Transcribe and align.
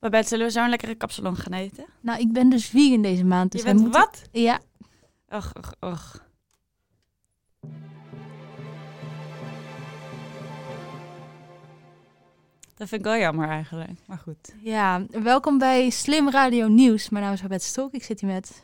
Babette, 0.00 0.28
zullen 0.28 0.46
we 0.46 0.52
zo'n 0.52 0.68
lekkere 0.68 0.94
kapsalon 0.94 1.36
gaan 1.36 1.52
eten? 1.52 1.84
Nou, 2.00 2.20
ik 2.20 2.32
ben 2.32 2.48
dus 2.48 2.66
vegan 2.66 3.02
deze 3.02 3.24
maand. 3.24 3.52
Dus 3.52 3.60
je 3.60 3.66
wij 3.66 3.74
bent 3.76 3.84
moeten- 3.86 4.00
wat? 4.10 4.22
Ja, 4.32 4.60
Och, 5.28 5.52
och, 5.56 5.72
och. 5.80 6.20
Dat 12.76 12.88
vind 12.88 13.00
ik 13.00 13.06
wel 13.06 13.16
jammer 13.18 13.48
eigenlijk, 13.48 13.90
maar 14.06 14.18
goed. 14.18 14.54
ja, 14.62 15.04
welkom 15.10 15.58
bij 15.58 15.90
Slim 15.90 16.30
Radio 16.30 16.68
Nieuws. 16.68 17.08
Mijn 17.08 17.24
naam 17.24 17.32
is 17.32 17.40
Babette 17.42 17.64
Stok. 17.66 17.92
Ik 17.92 18.02
zit 18.04 18.20
hier 18.20 18.30
met... 18.30 18.62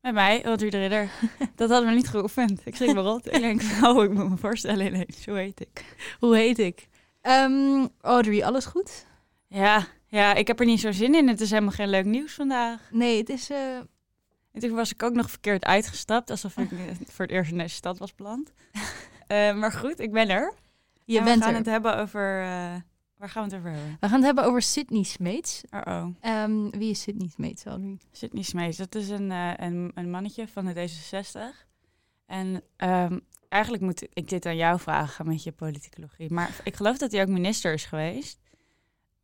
Met 0.00 0.14
mij, 0.14 0.44
Audrey 0.44 0.70
de 0.70 0.78
Ridder. 0.78 1.10
Dat 1.54 1.70
hadden 1.70 1.88
we 1.88 1.94
niet 1.94 2.08
geoefend. 2.08 2.60
Ik 2.64 2.76
schrik 2.76 2.94
me 2.94 3.00
rot. 3.00 3.26
Ik 3.26 3.40
denk, 3.40 3.62
oh, 3.84 4.04
ik 4.04 4.12
moet 4.12 4.28
me 4.30 4.36
voorstellen 4.36 4.86
ineens. 4.86 5.22
Zo 5.22 5.34
heet 5.34 5.60
ik. 5.60 5.96
Hoe 6.20 6.36
heet 6.36 6.58
ik? 6.58 6.88
Ehm, 7.20 7.86
Audrey, 8.00 8.44
alles 8.44 8.64
goed? 8.64 9.06
Ja, 9.48 9.86
ja, 10.08 10.34
ik 10.34 10.46
heb 10.46 10.60
er 10.60 10.66
niet 10.66 10.80
zo 10.80 10.92
zin 10.92 11.14
in. 11.14 11.28
Het 11.28 11.40
is 11.40 11.50
helemaal 11.50 11.72
geen 11.72 11.88
leuk 11.90 12.04
nieuws 12.04 12.32
vandaag. 12.34 12.80
Nee, 12.90 13.18
het 13.18 13.28
is... 13.28 13.50
eh, 13.50 13.76
En 14.52 14.60
toen 14.60 14.70
was 14.74 14.92
ik 14.92 15.02
ook 15.02 15.14
nog 15.14 15.30
verkeerd 15.30 15.64
uitgestapt, 15.64 16.30
alsof 16.30 16.56
ik 16.56 16.72
eh, 16.72 16.78
voor 17.14 17.24
het 17.24 17.34
eerst 17.34 17.50
in 17.52 17.58
deze 17.58 17.74
stad 17.74 17.98
was 17.98 18.14
beland. 18.14 18.52
Eh, 19.26 19.54
maar 19.54 19.72
goed, 19.72 20.00
ik 20.00 20.12
ben 20.12 20.28
er. 20.28 20.54
je 21.04 21.18
En 21.18 21.24
bent 21.24 21.36
we 21.38 21.42
gaan 21.44 21.52
er. 21.52 21.58
het 21.58 21.66
hebben 21.66 21.96
over... 21.96 22.22
waar 23.16 23.28
gaan 23.28 23.48
we 23.48 23.54
het 23.54 23.58
over 23.58 23.70
hebben? 23.70 23.96
We 24.00 24.06
gaan 24.08 24.16
het 24.16 24.24
hebben 24.24 24.44
over 24.44 24.62
Sydney 24.62 25.02
Smeets. 25.02 25.62
Oh-oh. 25.70 26.06
Ehm, 26.20 26.70
wie 26.70 26.90
is 26.90 27.00
Sydney 27.02 27.28
Smeets, 27.28 27.64
Audrey? 27.64 27.98
Sydney 28.12 28.42
Smeets, 28.42 28.76
dat 28.76 28.94
is 28.94 29.08
een, 29.08 29.30
een, 29.30 29.90
een 29.94 30.10
mannetje 30.10 30.48
van 30.48 30.64
de 30.64 30.88
D66. 30.88 31.66
En 32.26 32.62
ehm, 32.76 33.18
eigenlijk 33.48 33.82
moet 33.82 34.06
ik 34.12 34.28
dit 34.28 34.46
aan 34.46 34.56
jou 34.56 34.80
vragen 34.80 35.26
met 35.26 35.42
je 35.42 35.52
politicologie. 35.52 36.32
Maar 36.32 36.50
ik 36.64 36.76
geloof 36.76 36.98
dat 36.98 37.12
hij 37.12 37.20
ook 37.22 37.28
minister 37.28 37.72
is 37.72 37.84
geweest. 37.84 38.38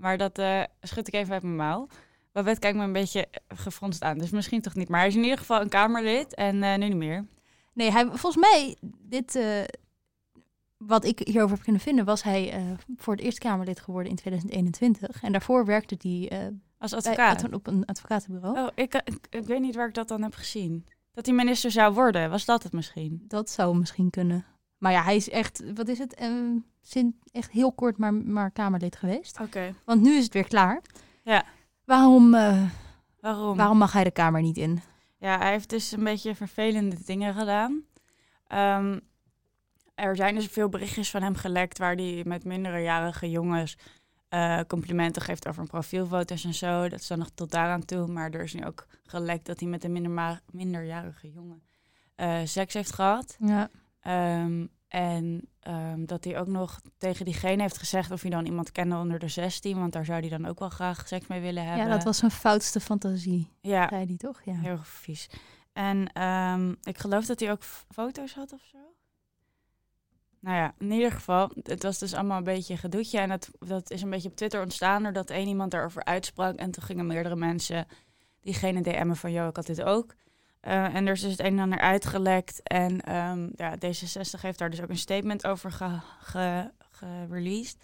Maar 0.04 0.18
dat 0.18 0.38
eh, 0.38 0.62
schud 0.80 1.08
ik 1.08 1.14
even 1.14 1.32
uit 1.32 1.42
mijn 1.42 1.56
mouw. 1.56 1.86
Babette 2.32 2.60
kijkt 2.60 2.76
me 2.76 2.82
een 2.84 2.92
beetje 2.92 3.26
gefronst 3.48 4.02
aan, 4.02 4.18
dus 4.18 4.30
misschien 4.30 4.60
toch 4.60 4.74
niet. 4.74 4.88
Maar 4.88 4.98
hij 4.98 5.08
is 5.08 5.14
in 5.16 5.22
ieder 5.22 5.38
geval 5.38 5.60
een 5.60 5.68
Kamerlid 5.68 6.34
en 6.34 6.62
eh, 6.62 6.78
nu 6.78 6.88
niet 6.88 6.96
meer. 6.96 7.26
Nee, 7.72 7.90
hij, 7.90 8.04
volgens 8.06 8.36
mij, 8.36 8.76
dit, 9.02 9.34
eh, 9.34 9.62
wat 10.76 11.04
ik 11.04 11.18
hierover 11.18 11.54
heb 11.54 11.64
kunnen 11.64 11.80
vinden, 11.82 12.04
was 12.04 12.22
hij 12.22 12.52
eh, 12.52 12.62
voor 12.96 13.14
het 13.14 13.22
Eerste 13.22 13.40
Kamerlid 13.40 13.80
geworden 13.80 14.10
in 14.10 14.16
2021. 14.16 15.22
En 15.22 15.32
daarvoor 15.32 15.64
werkte 15.64 15.96
hij 15.98 16.28
eh, 16.28 16.46
Als 16.78 16.90
bij- 16.90 16.98
advocaat. 17.00 17.52
op 17.52 17.66
een 17.66 17.84
advocatenbureau. 17.84 18.58
Oh, 18.58 18.68
ik, 18.74 18.94
ik, 18.94 19.26
ik 19.30 19.44
weet 19.46 19.60
niet 19.60 19.74
waar 19.74 19.88
ik 19.88 19.94
dat 19.94 20.08
dan 20.08 20.22
heb 20.22 20.34
gezien. 20.34 20.86
Dat 21.12 21.26
hij 21.26 21.34
minister 21.34 21.70
zou 21.70 21.94
worden, 21.94 22.30
was 22.30 22.44
dat 22.44 22.62
het 22.62 22.72
misschien? 22.72 23.24
Dat 23.28 23.50
zou 23.50 23.76
misschien 23.76 24.10
kunnen. 24.10 24.44
Maar 24.78 24.92
ja, 24.92 25.02
hij 25.02 25.16
is 25.16 25.30
echt, 25.30 25.62
wat 25.74 25.88
is 25.88 25.98
het, 25.98 26.14
eh, 26.14 26.30
sinds 26.86 27.16
echt 27.32 27.50
heel 27.50 27.72
kort 27.72 27.98
maar, 27.98 28.14
maar 28.14 28.50
Kamerlid 28.50 28.96
geweest. 28.96 29.40
Oké. 29.40 29.74
Want 29.84 30.02
nu 30.02 30.16
is 30.16 30.24
het 30.24 30.32
weer 30.32 30.48
klaar. 30.48 30.82
Ja. 31.22 31.44
Waarom, 31.84 32.34
eh, 32.34 32.62
Waarom? 33.20 33.56
waarom 33.56 33.78
mag 33.78 33.92
hij 33.92 34.04
de 34.04 34.10
Kamer 34.10 34.42
niet 34.42 34.56
in? 34.56 34.82
Ja, 35.18 35.38
hij 35.38 35.50
heeft 35.50 35.70
dus 35.70 35.92
een 35.92 36.04
beetje 36.04 36.34
vervelende 36.34 36.96
dingen 37.04 37.34
gedaan. 37.34 37.84
Ehm, 38.46 38.98
er 39.94 40.16
zijn 40.16 40.34
dus 40.34 40.46
veel 40.46 40.68
berichtjes 40.68 41.10
van 41.10 41.22
hem 41.22 41.34
gelekt 41.34 41.78
waar 41.78 41.94
hij 41.94 42.22
met 42.26 42.44
minderjarige 42.44 43.30
jongens 43.30 43.76
eh, 44.28 44.60
complimenten 44.66 45.22
geeft 45.22 45.48
over 45.48 45.66
profielfoto's 45.66 46.44
en 46.44 46.54
zo. 46.54 46.88
Dat 46.88 47.00
is 47.00 47.06
dan 47.06 47.18
nog 47.18 47.30
tot 47.34 47.50
daaraan 47.50 47.84
toe. 47.84 48.06
Maar 48.06 48.30
er 48.30 48.42
is 48.42 48.54
nu 48.54 48.64
ook 48.64 48.86
gelekt 49.02 49.46
dat 49.46 49.60
hij 49.60 49.68
met 49.68 49.84
een 49.84 50.18
minderjarige 50.52 51.32
jongen 51.32 51.62
eh, 52.14 52.40
seks 52.44 52.74
heeft 52.74 52.92
gehad. 52.92 53.36
Ja. 53.38 53.70
Ehm, 54.00 54.66
en 54.94 55.48
ehm, 55.60 56.04
dat 56.04 56.24
hij 56.24 56.38
ook 56.38 56.46
nog 56.46 56.80
tegen 56.98 57.24
diegene 57.24 57.62
heeft 57.62 57.78
gezegd 57.78 58.10
of 58.10 58.20
hij 58.20 58.30
dan 58.30 58.46
iemand 58.46 58.72
kende 58.72 58.96
onder 58.96 59.18
de 59.18 59.28
16. 59.28 59.78
Want 59.78 59.92
daar 59.92 60.04
zou 60.04 60.20
hij 60.20 60.28
dan 60.28 60.46
ook 60.46 60.58
wel 60.58 60.68
graag 60.68 61.08
seks 61.08 61.26
mee 61.26 61.40
willen 61.40 61.64
hebben. 61.64 61.86
ja, 61.86 61.92
dat 61.92 62.04
was 62.04 62.18
zijn 62.18 62.30
foutste 62.30 62.80
fantasie, 62.80 63.50
Ja, 63.60 63.88
zei 63.88 64.04
hij 64.06 64.16
toch? 64.16 64.42
Ja. 64.44 64.54
Heel 64.54 64.78
vies. 64.82 65.30
En 65.72 66.12
ehm, 66.12 66.74
ik 66.82 66.98
geloof 66.98 67.26
dat 67.26 67.40
hij 67.40 67.50
ook 67.50 67.62
foto's 67.90 68.34
had 68.34 68.52
of 68.52 68.62
zo. 68.72 68.78
Nou 70.40 70.56
ja, 70.56 70.74
in 70.78 70.90
ieder 70.90 71.12
geval, 71.12 71.50
het 71.62 71.82
was 71.82 71.98
dus 71.98 72.14
allemaal 72.14 72.38
een 72.38 72.44
beetje 72.44 72.72
een 72.72 72.78
gedoetje. 72.78 73.18
En 73.18 73.28
dat, 73.28 73.50
dat 73.58 73.90
is 73.90 74.02
een 74.02 74.10
beetje 74.10 74.28
op 74.28 74.36
Twitter 74.36 74.62
ontstaan 74.62 75.02
doordat 75.02 75.30
één 75.30 75.48
iemand 75.48 75.70
daarover 75.70 76.04
uitsprak. 76.04 76.56
En 76.56 76.70
toen 76.70 76.82
gingen 76.82 77.06
meerdere 77.06 77.36
mensen 77.36 77.86
diegene 78.40 78.80
DM'en 78.80 79.16
van, 79.16 79.32
joh, 79.32 79.48
ik 79.48 79.56
had 79.56 79.66
dit 79.66 79.82
ook. 79.82 80.14
Eh, 80.64 80.94
en 80.94 81.06
er 81.06 81.12
is 81.12 81.20
dus 81.20 81.30
het 81.30 81.40
een 81.40 81.46
en 81.46 81.58
ander 81.58 81.80
uitgelekt. 81.80 82.60
En 82.62 83.00
ehm, 83.00 83.48
ja, 83.56 83.74
D66 83.76 84.40
heeft 84.40 84.58
daar 84.58 84.70
dus 84.70 84.82
ook 84.82 84.88
een 84.88 84.98
statement 84.98 85.46
over 85.46 85.72
ge- 85.72 86.00
ge- 86.18 86.70
gereleased. 86.90 87.76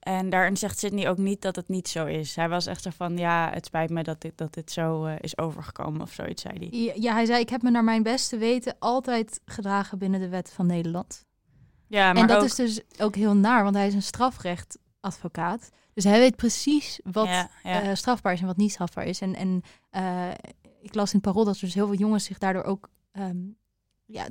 En 0.00 0.30
daarin 0.30 0.56
zegt 0.56 0.78
Sydney 0.78 1.08
ook 1.08 1.18
niet 1.18 1.42
dat 1.42 1.56
het 1.56 1.68
niet 1.68 1.88
zo 1.88 2.06
is. 2.06 2.36
Hij 2.36 2.48
was 2.48 2.66
echt 2.66 2.82
zo 2.82 2.90
van, 2.96 3.16
ja, 3.16 3.50
het 3.52 3.66
spijt 3.66 3.90
me 3.90 4.02
dat 4.02 4.20
dit, 4.20 4.38
dat 4.38 4.54
dit 4.54 4.70
zo 4.72 5.04
eh, 5.04 5.14
is 5.20 5.38
overgekomen 5.38 6.00
of 6.00 6.12
zoiets, 6.12 6.42
zei 6.42 6.58
hij. 6.58 6.80
Ja, 6.80 6.92
ja, 6.96 7.12
hij 7.12 7.24
zei, 7.24 7.40
ik 7.40 7.48
heb 7.48 7.62
me 7.62 7.70
naar 7.70 7.84
mijn 7.84 8.02
beste 8.02 8.36
weten 8.36 8.76
altijd 8.78 9.40
gedragen 9.44 9.98
binnen 9.98 10.20
de 10.20 10.28
wet 10.28 10.52
van 10.52 10.66
Nederland. 10.66 11.24
Ja, 11.86 12.12
maar 12.12 12.22
en 12.22 12.28
dat 12.28 12.38
ook, 12.38 12.44
is 12.44 12.54
dus 12.54 12.80
ook 12.98 13.14
heel 13.14 13.34
naar, 13.34 13.62
want 13.62 13.74
hij 13.74 13.86
is 13.86 13.94
een 13.94 14.02
strafrechtadvocaat. 14.02 15.70
Dus 15.94 16.04
hij 16.04 16.18
weet 16.18 16.36
precies 16.36 17.00
wat 17.04 17.26
ja, 17.26 17.50
ja. 17.62 17.82
eh, 17.82 17.94
strafbaar 17.94 18.32
is 18.32 18.40
en 18.40 18.46
wat 18.46 18.56
niet 18.56 18.70
strafbaar 18.72 19.04
is. 19.04 19.20
En, 19.20 19.34
en 19.34 19.62
ik 20.88 20.94
las 20.94 21.12
in 21.12 21.18
het 21.18 21.26
parool 21.28 21.44
dat 21.44 21.54
er 21.54 21.60
dus 21.60 21.74
heel 21.74 21.86
veel 21.86 21.96
jongens 21.96 22.24
zich 22.24 22.38
daardoor 22.38 22.62
ook... 22.64 22.88
ehm, 23.12 23.36
ja, 24.04 24.26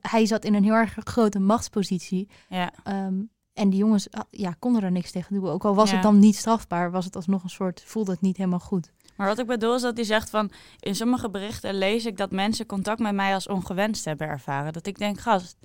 hij 0.00 0.26
zat 0.26 0.44
in 0.44 0.54
een 0.54 0.64
heel 0.64 0.74
erg 0.74 0.96
grote 1.04 1.38
machtspositie. 1.38 2.28
ja. 2.48 2.72
ehm, 2.84 3.20
en 3.52 3.70
die 3.70 3.78
jongens 3.78 4.10
ah, 4.10 4.20
ja, 4.30 4.54
konden 4.58 4.82
er 4.82 4.90
niks 4.92 5.10
tegen 5.10 5.34
doen. 5.34 5.48
Ook 5.48 5.64
al 5.64 5.74
was 5.74 5.88
Ja. 5.88 5.94
het 5.94 6.02
dan 6.02 6.18
niet 6.18 6.36
strafbaar, 6.36 6.90
was 6.90 7.04
het 7.04 7.16
alsnog 7.16 7.42
een 7.42 7.50
soort... 7.50 7.82
voelde 7.86 8.10
het 8.12 8.20
niet 8.20 8.36
helemaal 8.36 8.58
goed. 8.58 8.92
Maar 9.16 9.26
wat 9.26 9.38
ik 9.38 9.46
bedoel 9.46 9.74
is 9.74 9.82
dat 9.82 9.96
hij 9.96 10.04
zegt 10.06 10.30
van... 10.30 10.50
In 10.80 10.94
sommige 10.94 11.30
berichten 11.30 11.74
lees 11.74 12.06
ik 12.06 12.16
dat 12.16 12.30
mensen 12.30 12.66
contact 12.66 12.98
met 13.00 13.14
mij 13.14 13.34
als 13.34 13.48
ongewenst 13.48 14.04
hebben 14.04 14.26
ervaren. 14.28 14.72
Dat 14.72 14.86
ik 14.86 14.98
denk, 14.98 15.20
gast, 15.20 15.56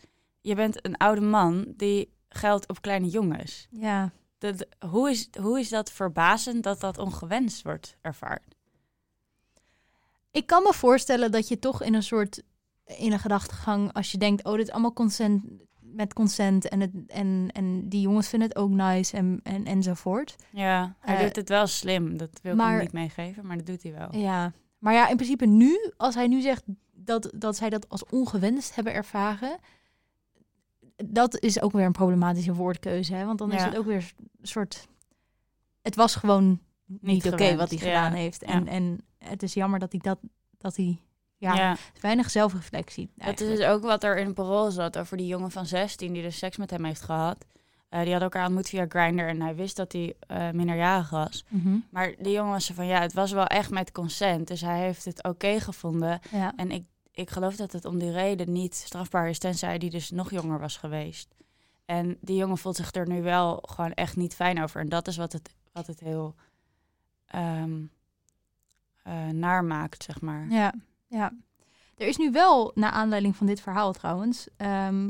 je 0.42 0.56
bent 0.56 0.86
een 0.86 0.98
oude 0.98 1.22
man 1.22 1.74
die 1.78 2.14
geldt 2.30 2.68
op 2.70 2.82
kleine 2.82 3.08
jongens. 3.10 3.68
Ja, 3.72 4.12
Dat, 4.38 4.66
hoe, 4.90 5.10
is, 5.10 5.30
hoe 5.40 5.60
is 5.60 5.70
dat 5.70 5.92
verbazend 5.92 6.64
dat 6.64 6.80
dat 6.80 6.98
ongewenst 6.98 7.62
wordt 7.64 7.98
ervaren? 8.02 8.56
Ik 10.32 10.48
kan 10.48 10.64
me 10.64 10.74
voorstellen 10.74 11.32
dat 11.32 11.48
je 11.48 11.60
toch 11.60 11.84
in 11.84 11.94
een 11.94 12.04
soort 12.04 12.44
in 12.86 13.12
een 13.12 13.20
gedachtegang, 13.20 13.94
als 13.94 14.12
je 14.12 14.18
denkt, 14.18 14.44
oh, 14.46 14.52
dit 14.56 14.68
is 14.68 14.72
allemaal 14.72 14.94
consent 14.94 15.44
met 15.80 16.14
consent 16.14 16.68
en, 16.68 16.80
het, 16.80 16.92
en, 17.08 17.50
en 17.54 17.90
die 17.90 18.02
jongens 18.02 18.28
vinden 18.28 18.48
het 18.48 18.58
ook 18.58 18.70
nice 18.70 19.18
en, 19.18 19.40
en, 19.44 19.66
enzovoort. 19.66 20.36
Ja, 20.52 20.96
hij 21.00 21.16
Eh, 21.16 21.22
doet 21.24 21.36
het 21.36 21.50
wel 21.50 21.68
slim. 21.68 22.18
Dat 22.18 22.40
wil 22.42 22.54
ik 22.54 22.60
hem 22.62 22.80
niet 22.80 22.92
meegeven, 22.92 23.46
maar 23.46 23.58
dat 23.58 23.66
doet 23.66 23.84
hij 23.84 23.94
wel. 23.94 24.16
Ja, 24.16 24.52
maar 24.78 24.94
ja, 24.94 25.08
in 25.10 25.16
principe 25.16 25.46
nu, 25.46 25.92
als 25.98 26.16
hij 26.16 26.28
nu 26.28 26.42
zegt 26.42 26.64
dat, 26.94 27.32
dat 27.36 27.56
zij 27.58 27.70
dat 27.70 27.90
als 27.90 28.06
ongewenst 28.06 28.76
hebben 28.76 28.94
ervaren, 28.94 29.58
dat 31.06 31.40
is 31.40 31.62
ook 31.62 31.72
weer 31.72 31.86
een 31.86 31.92
problematische 31.92 32.54
woordkeuze, 32.54 33.14
hè? 33.14 33.26
want 33.26 33.38
dan 33.40 33.52
is 33.52 33.64
het 33.64 33.78
ook 33.78 33.86
weer 33.86 34.14
een 34.42 34.48
soort, 34.48 34.88
het 35.82 35.96
was 35.96 36.16
gewoon 36.16 36.60
niet, 36.86 37.26
oké 37.34 37.56
wat 37.56 37.70
hij 37.70 37.78
ja. 37.80 37.86
gedaan 37.86 38.14
heeft 38.14 38.44
en, 38.44 38.66
Ja. 38.66 38.72
en 38.72 39.00
het 39.18 39.44
is 39.44 39.54
jammer 39.54 39.80
dat 39.80 39.92
hij 39.92 40.02
dat, 40.04 40.20
dat 40.58 40.76
hij, 40.76 41.00
ja, 41.38 41.56
ja. 41.56 41.76
weinig 42.02 42.30
zelfreflectie. 42.30 43.10
Dat 43.16 43.40
is 43.40 43.58
dus 43.58 43.66
ook 43.66 43.84
wat 43.84 44.04
er 44.04 44.18
in 44.18 44.26
het 44.26 44.36
parool 44.36 44.72
zat 44.72 44.98
over 44.98 45.18
die 45.18 45.28
jongen 45.28 45.52
van 45.52 45.66
16 45.66 46.14
die 46.14 46.22
dus 46.22 46.38
seks 46.38 46.58
met 46.58 46.70
hem 46.70 46.84
heeft 46.84 47.02
gehad. 47.02 47.46
Eh, 47.90 48.02
die 48.04 48.14
had 48.14 48.22
elkaar 48.22 48.46
ontmoet 48.46 48.70
via 48.70 48.86
Grindr 48.90 49.24
en 49.24 49.42
hij 49.42 49.56
wist 49.56 49.76
dat 49.76 49.92
hij 49.92 50.16
eh, 50.20 50.50
minderjarig 50.50 51.10
was. 51.10 51.46
Mhm. 51.50 51.78
Maar 51.90 52.16
die 52.20 52.32
jongen 52.32 52.52
was 52.52 52.72
van 52.74 52.86
ja, 52.86 53.02
het 53.02 53.14
was 53.14 53.32
wel 53.32 53.46
echt 53.46 53.70
met 53.70 53.92
consent. 53.92 54.48
Dus 54.48 54.62
hij 54.62 54.80
heeft 54.80 55.06
het 55.06 55.24
oké 55.24 55.60
gevonden. 55.60 56.20
Ja. 56.32 56.54
En 56.56 56.72
ik, 56.72 56.84
ik 57.12 57.30
geloof 57.30 57.56
dat 57.56 57.72
het 57.72 57.86
om 57.86 58.00
die 58.00 58.12
reden 58.12 58.52
niet 58.52 58.76
strafbaar 58.76 59.30
is, 59.30 59.40
tenzij 59.40 59.78
die 59.78 59.90
dus 59.90 60.12
nog 60.12 60.32
jonger 60.32 60.60
was 60.60 60.78
geweest. 60.78 61.36
En 61.86 62.18
die 62.22 62.36
jongen 62.38 62.58
voelt 62.58 62.76
zich 62.76 62.94
er 62.94 63.08
nu 63.08 63.22
wel 63.22 63.64
gewoon 63.70 63.94
echt 63.94 64.16
niet 64.16 64.36
fijn 64.36 64.64
over. 64.64 64.82
En 64.82 64.90
dat 64.90 65.08
is 65.08 65.18
wat 65.18 65.34
het, 65.34 65.50
wat 65.72 65.88
het 65.88 66.00
heel 66.00 66.36
ehm 67.26 67.80
eh, 69.08 69.28
naar 69.28 69.64
maakt, 69.66 70.04
zeg 70.04 70.22
maar. 70.22 70.50
Ja, 70.50 70.74
ja. 71.08 71.32
Er 71.98 72.08
is 72.08 72.18
nu 72.18 72.32
wel, 72.32 72.72
naar 72.76 72.92
aanleiding 72.92 73.36
van 73.36 73.48
dit 73.48 73.62
verhaal 73.62 73.94
trouwens, 73.94 74.48
ehm, 74.58 75.10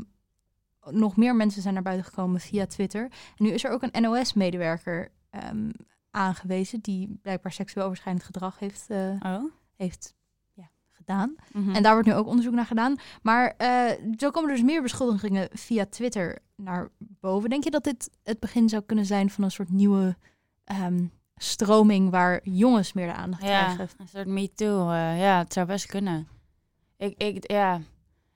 nog 0.90 1.16
meer 1.16 1.36
mensen 1.36 1.62
zijn 1.62 1.74
naar 1.74 1.82
buiten 1.82 2.06
gekomen 2.06 2.40
via 2.40 2.66
Twitter. 2.66 3.02
En 3.02 3.44
nu 3.44 3.50
is 3.50 3.64
er 3.64 3.70
ook 3.70 3.82
een 3.82 4.02
NOS-medewerker 4.02 5.10
ehm, 5.30 5.70
aangewezen 6.10 6.80
die 6.80 7.18
blijkbaar 7.22 7.52
seksueel 7.52 7.84
overschrijdend 7.84 8.24
gedrag 8.24 8.58
heeft, 8.58 8.90
eh, 8.90 9.14
Oh? 9.20 9.52
heeft 9.76 10.14
ja, 10.52 10.70
gedaan. 10.90 11.34
Mhm. 11.52 11.74
En 11.74 11.82
daar 11.82 11.92
wordt 11.92 12.08
nu 12.08 12.14
ook 12.14 12.26
onderzoek 12.26 12.54
naar 12.54 12.66
gedaan. 12.66 12.96
Maar 13.22 13.54
eh, 13.56 13.90
zo 14.16 14.30
komen 14.30 14.50
er 14.50 14.56
dus 14.56 14.64
meer 14.64 14.82
beschuldigingen 14.82 15.48
via 15.52 15.86
Twitter 15.86 16.38
naar 16.56 16.88
boven. 16.98 17.50
Denk 17.50 17.64
je 17.64 17.70
dat 17.70 17.84
dit 17.84 18.10
het 18.22 18.40
begin 18.40 18.68
zou 18.68 18.82
kunnen 18.82 19.06
zijn 19.06 19.30
van 19.30 19.44
een 19.44 19.50
soort 19.50 19.70
nieuwe 19.70 20.16
ehm, 20.64 21.06
stroming 21.38 22.10
waar 22.10 22.40
jongens 22.42 22.92
meer 22.92 23.06
de 23.06 23.12
aandacht 23.12 23.42
Ja, 23.42 23.62
krijgen? 23.64 23.88
een 23.98 24.08
soort 24.08 24.26
me 24.26 24.50
too. 24.54 24.90
eh, 24.90 25.20
ja, 25.20 25.38
het 25.38 25.52
zou 25.52 25.66
best 25.66 25.86
kunnen. 25.86 26.28
Ik, 26.96 27.14
ik, 27.22 27.50
ja. 27.50 27.80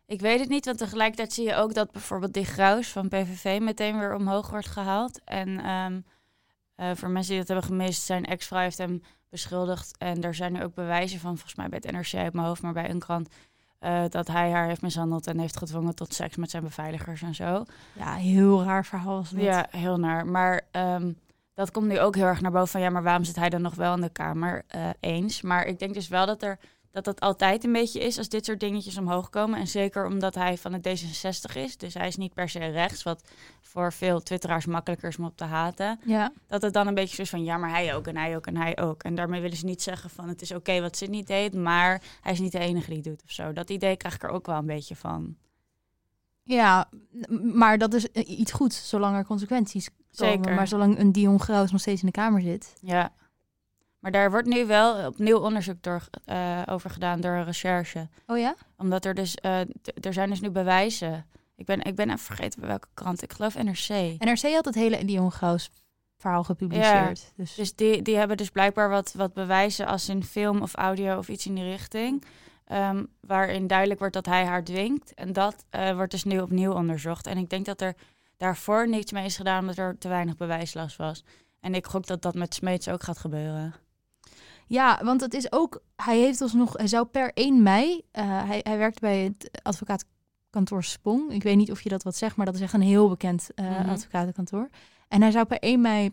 ik 0.07 0.21
weet 0.21 0.41
het 0.41 0.49
niet, 0.49 0.65
want 0.65 0.79
tegelijkertijd 0.79 1.33
zie 1.33 1.45
je 1.47 1.55
ook 1.55 1.75
dat 1.75 1.91
bijvoorbeeld 1.93 2.35
die 2.35 2.45
Graus 2.45 2.89
van 2.89 3.09
PVV 3.09 3.59
meteen 3.63 3.99
weer 3.99 4.15
omhoog 4.15 4.51
wordt 4.51 4.69
gehaald. 4.69 5.21
En 5.25 5.61
ehm, 5.61 6.01
eh, 6.75 6.91
voor 6.95 7.11
mensen 7.11 7.31
die 7.31 7.39
dat 7.45 7.49
hebben 7.49 7.67
gemist, 7.67 8.03
zijn 8.03 8.25
ex-vrouw 8.25 8.61
heeft 8.61 8.79
hem 8.79 9.03
beschuldigd. 9.31 9.95
En 9.99 10.23
er 10.23 10.35
zijn 10.35 10.53
nu 10.53 10.63
ook 10.63 10.75
bewijzen 10.75 11.21
van, 11.21 11.35
volgens 11.35 11.55
mij 11.55 11.69
bij 11.69 11.81
het 11.83 11.93
NRC 11.93 12.15
uit 12.15 12.33
mijn 12.33 12.47
hoofd, 12.47 12.63
maar 12.63 12.73
bij 12.73 12.91
een 12.91 12.99
krant, 12.99 13.29
eh, 13.79 14.03
dat 14.09 14.29
hij 14.29 14.51
haar 14.51 14.67
heeft 14.67 14.83
mishandeld 14.83 15.27
en 15.27 15.39
heeft 15.39 15.57
gedwongen 15.57 15.95
tot 15.95 16.15
seks 16.15 16.37
met 16.37 16.51
zijn 16.51 16.63
beveiligers 16.63 17.23
en 17.23 17.35
zo. 17.35 17.65
Ja, 17.93 18.15
heel 18.15 18.63
raar 18.65 18.85
verhaal 18.87 19.17
was 19.17 19.31
dat. 19.31 19.43
Ja, 19.43 19.67
heel 19.71 19.99
naar. 19.99 20.27
Maar 20.27 20.61
ehm, 20.71 21.13
dat 21.55 21.71
komt 21.71 21.87
nu 21.87 22.01
ook 22.01 22.15
heel 22.15 22.25
erg 22.25 22.41
naar 22.41 22.51
boven 22.51 22.69
van, 22.69 22.81
ja, 22.81 22.91
maar 22.91 23.03
waarom 23.03 23.25
zit 23.25 23.37
hij 23.37 23.49
dan 23.49 23.63
nog 23.63 23.75
wel 23.75 23.95
in 23.95 24.01
de 24.01 24.13
Kamer? 24.13 24.63
Eh, 24.67 24.89
eens. 25.01 25.43
Maar 25.43 25.67
ik 25.67 25.79
denk 25.79 25.95
dus 25.95 26.09
wel 26.09 26.27
dat 26.27 26.43
er 26.43 26.59
dat 26.93 27.05
dat 27.05 27.21
altijd 27.21 27.65
een 27.65 27.73
beetje 27.73 28.01
is 28.01 28.19
als 28.19 28.29
dit 28.29 28.45
soort 28.45 28.61
dingetjes 28.61 28.99
omhoog 28.99 29.31
komen. 29.31 29.59
En 29.59 29.67
zeker 29.67 30.07
omdat 30.07 30.35
hij 30.35 30.59
van 30.59 30.73
het 30.73 30.89
D66 30.89 31.57
is. 31.57 31.77
Dus 31.77 31.95
hij 31.95 32.07
is 32.07 32.17
niet 32.17 32.35
per 32.35 32.49
se 32.49 32.59
rechts, 32.59 33.03
wat 33.03 33.23
voor 33.61 33.93
veel 33.93 34.23
twitteraars 34.23 34.67
makkelijker 34.67 35.09
is 35.09 35.19
om 35.19 35.25
op 35.25 35.37
te 35.37 35.45
haten. 35.45 36.01
Ja. 36.05 36.33
Dat 36.47 36.63
het 36.63 36.73
dan 36.73 36.87
een 36.87 36.95
beetje 36.95 37.15
zo 37.15 37.23
is 37.23 37.31
van, 37.31 37.45
ja, 37.45 37.57
maar 37.57 37.71
hij 37.71 37.95
ook 37.95 38.07
en 38.07 38.17
hij 38.17 38.37
ook 38.37 38.47
en 38.47 38.57
hij 38.57 38.79
ook. 38.79 39.03
En 39.03 39.15
daarmee 39.15 39.41
willen 39.41 39.57
ze 39.57 39.65
niet 39.65 39.83
zeggen 39.83 40.11
van, 40.11 40.29
het 40.29 40.43
is 40.43 40.53
oké 40.53 40.81
wat 40.81 40.97
Sydney 40.97 41.23
deed, 41.23 41.55
maar 41.55 42.03
hij 42.21 42.33
is 42.33 42.41
niet 42.41 42.53
de 42.53 42.59
enige 42.59 42.87
die 42.89 42.97
het 42.97 43.05
doet 43.05 43.23
of 43.25 43.31
zo. 43.31 43.53
Dat 43.53 43.71
idee 43.71 43.97
krijg 43.97 44.15
ik 44.15 44.23
er 44.23 44.31
ook 44.31 44.47
wel 44.47 44.59
een 44.59 44.67
beetje 44.67 44.97
van. 44.97 45.37
Ja, 46.43 46.89
maar 47.53 47.79
dat 47.79 47.95
is 47.95 48.11
eh, 48.11 48.39
iets 48.39 48.53
goeds, 48.53 48.89
zolang 48.89 49.17
er 49.17 49.25
consequenties 49.25 49.89
komen. 50.17 50.35
Zeker. 50.35 50.55
Maar 50.55 50.69
zolang 50.69 50.99
een 50.99 51.13
Dion 51.13 51.41
Graus 51.41 51.71
nog 51.71 51.81
steeds 51.81 52.01
in 52.01 52.07
de 52.07 52.13
Kamer 52.13 52.41
zit. 52.41 52.75
Ja. 52.81 53.13
Maar 53.99 54.11
daar 54.11 54.31
wordt 54.31 54.49
nu 54.49 54.67
wel 54.67 55.07
opnieuw 55.07 55.39
onderzoek 55.39 55.83
door, 55.83 56.03
eh, 56.25 56.63
over 56.67 56.91
gedaan 56.91 57.21
door 57.21 57.33
een 57.33 57.45
recherche. 57.45 58.09
Oh 58.27 58.39
ja? 58.39 58.55
Omdat 58.77 59.05
er 59.05 59.15
dus, 59.15 59.35
eh, 59.35 59.61
er 60.01 60.13
zijn 60.13 60.31
dus 60.31 60.41
nu 60.41 60.51
bewijzen. 60.51 61.27
Ik 61.57 61.67
ben, 61.67 61.83
ik 61.83 61.95
ben 61.95 62.07
even 62.07 62.19
vergeten 62.19 62.61
bij 62.61 62.69
welke 62.69 62.89
krant. 62.95 63.23
Ik 63.23 63.33
geloof 63.33 63.55
NRC. 63.63 63.89
NRC 64.19 64.53
had 64.55 64.65
het 64.65 64.75
hele 64.75 65.05
Dion 65.05 65.33
Graus 65.33 65.71
verhaal 66.19 66.45
gepubliceerd. 66.45 67.33
Dus, 67.37 67.55
Dus 67.55 67.75
die, 67.75 68.03
die 68.03 68.17
hebben 68.17 68.37
dus 68.37 68.51
blijkbaar 68.51 68.89
wat, 68.89 69.13
wat 69.17 69.33
bewijzen 69.35 69.87
als 69.87 70.09
in 70.09 70.25
film 70.25 70.63
of 70.63 70.75
audio 70.75 71.19
of 71.19 71.29
iets 71.29 71.47
in 71.47 71.55
die 71.55 71.65
richting. 71.65 72.25
ehm, 72.65 73.05
waarin 73.21 73.67
duidelijk 73.67 73.99
wordt 73.99 74.15
dat 74.15 74.27
hij 74.27 74.45
haar 74.45 74.65
dwingt. 74.65 75.15
En 75.15 75.33
dat 75.33 75.65
eh, 75.71 75.95
wordt 75.95 76.11
dus 76.11 76.25
nu 76.25 76.41
opnieuw 76.41 76.73
onderzocht. 76.73 77.27
En 77.27 77.39
ik 77.39 77.51
denk 77.51 77.65
dat 77.65 77.81
er 77.81 77.95
daarvoor 78.43 78.89
niks 78.89 79.13
mee 79.13 79.25
is 79.25 79.37
gedaan 79.37 79.61
omdat 79.61 79.77
er 79.79 79.99
te 79.99 80.09
weinig 80.09 80.37
bewijslast 80.37 80.97
was. 80.97 81.25
En 81.61 81.75
ik 81.75 81.87
gok 81.87 82.07
dat 82.07 82.23
dat 82.23 82.35
met 82.35 82.55
Smeets 82.55 82.89
ook 82.89 83.03
gaat 83.03 83.19
gebeuren. 83.19 83.75
ja, 84.67 85.01
want 85.05 85.21
het 85.21 85.35
is 85.35 85.53
ook... 85.53 85.83
Hij 85.97 86.19
heeft 86.19 86.41
alsnog... 86.41 86.73
Hij 86.77 86.87
zou 86.87 87.07
per 87.07 87.31
1 87.35 87.63
mei... 87.63 88.03
eh, 88.11 88.25
hij, 88.45 88.61
hij 88.63 88.79
werkt 88.79 89.01
bij 89.01 89.19
het 89.19 89.51
advocaatkantoor 89.63 90.85
Spong. 90.85 91.33
Ik 91.33 91.43
weet 91.43 91.57
niet 91.57 91.71
of 91.71 91.81
je 91.81 91.89
dat 91.89 92.03
wat 92.03 92.17
zegt, 92.17 92.37
maar 92.37 92.47
dat 92.47 92.55
is 92.55 92.61
echt 92.61 92.73
een 92.73 92.81
heel 92.83 93.09
bekend 93.09 93.49
Mhm. 93.55 93.89
advocatenkantoor. 93.89 94.69
En 95.09 95.23
hij 95.23 95.31
zou 95.31 95.45
per 95.45 95.59
1 95.59 95.81
mei 95.81 96.11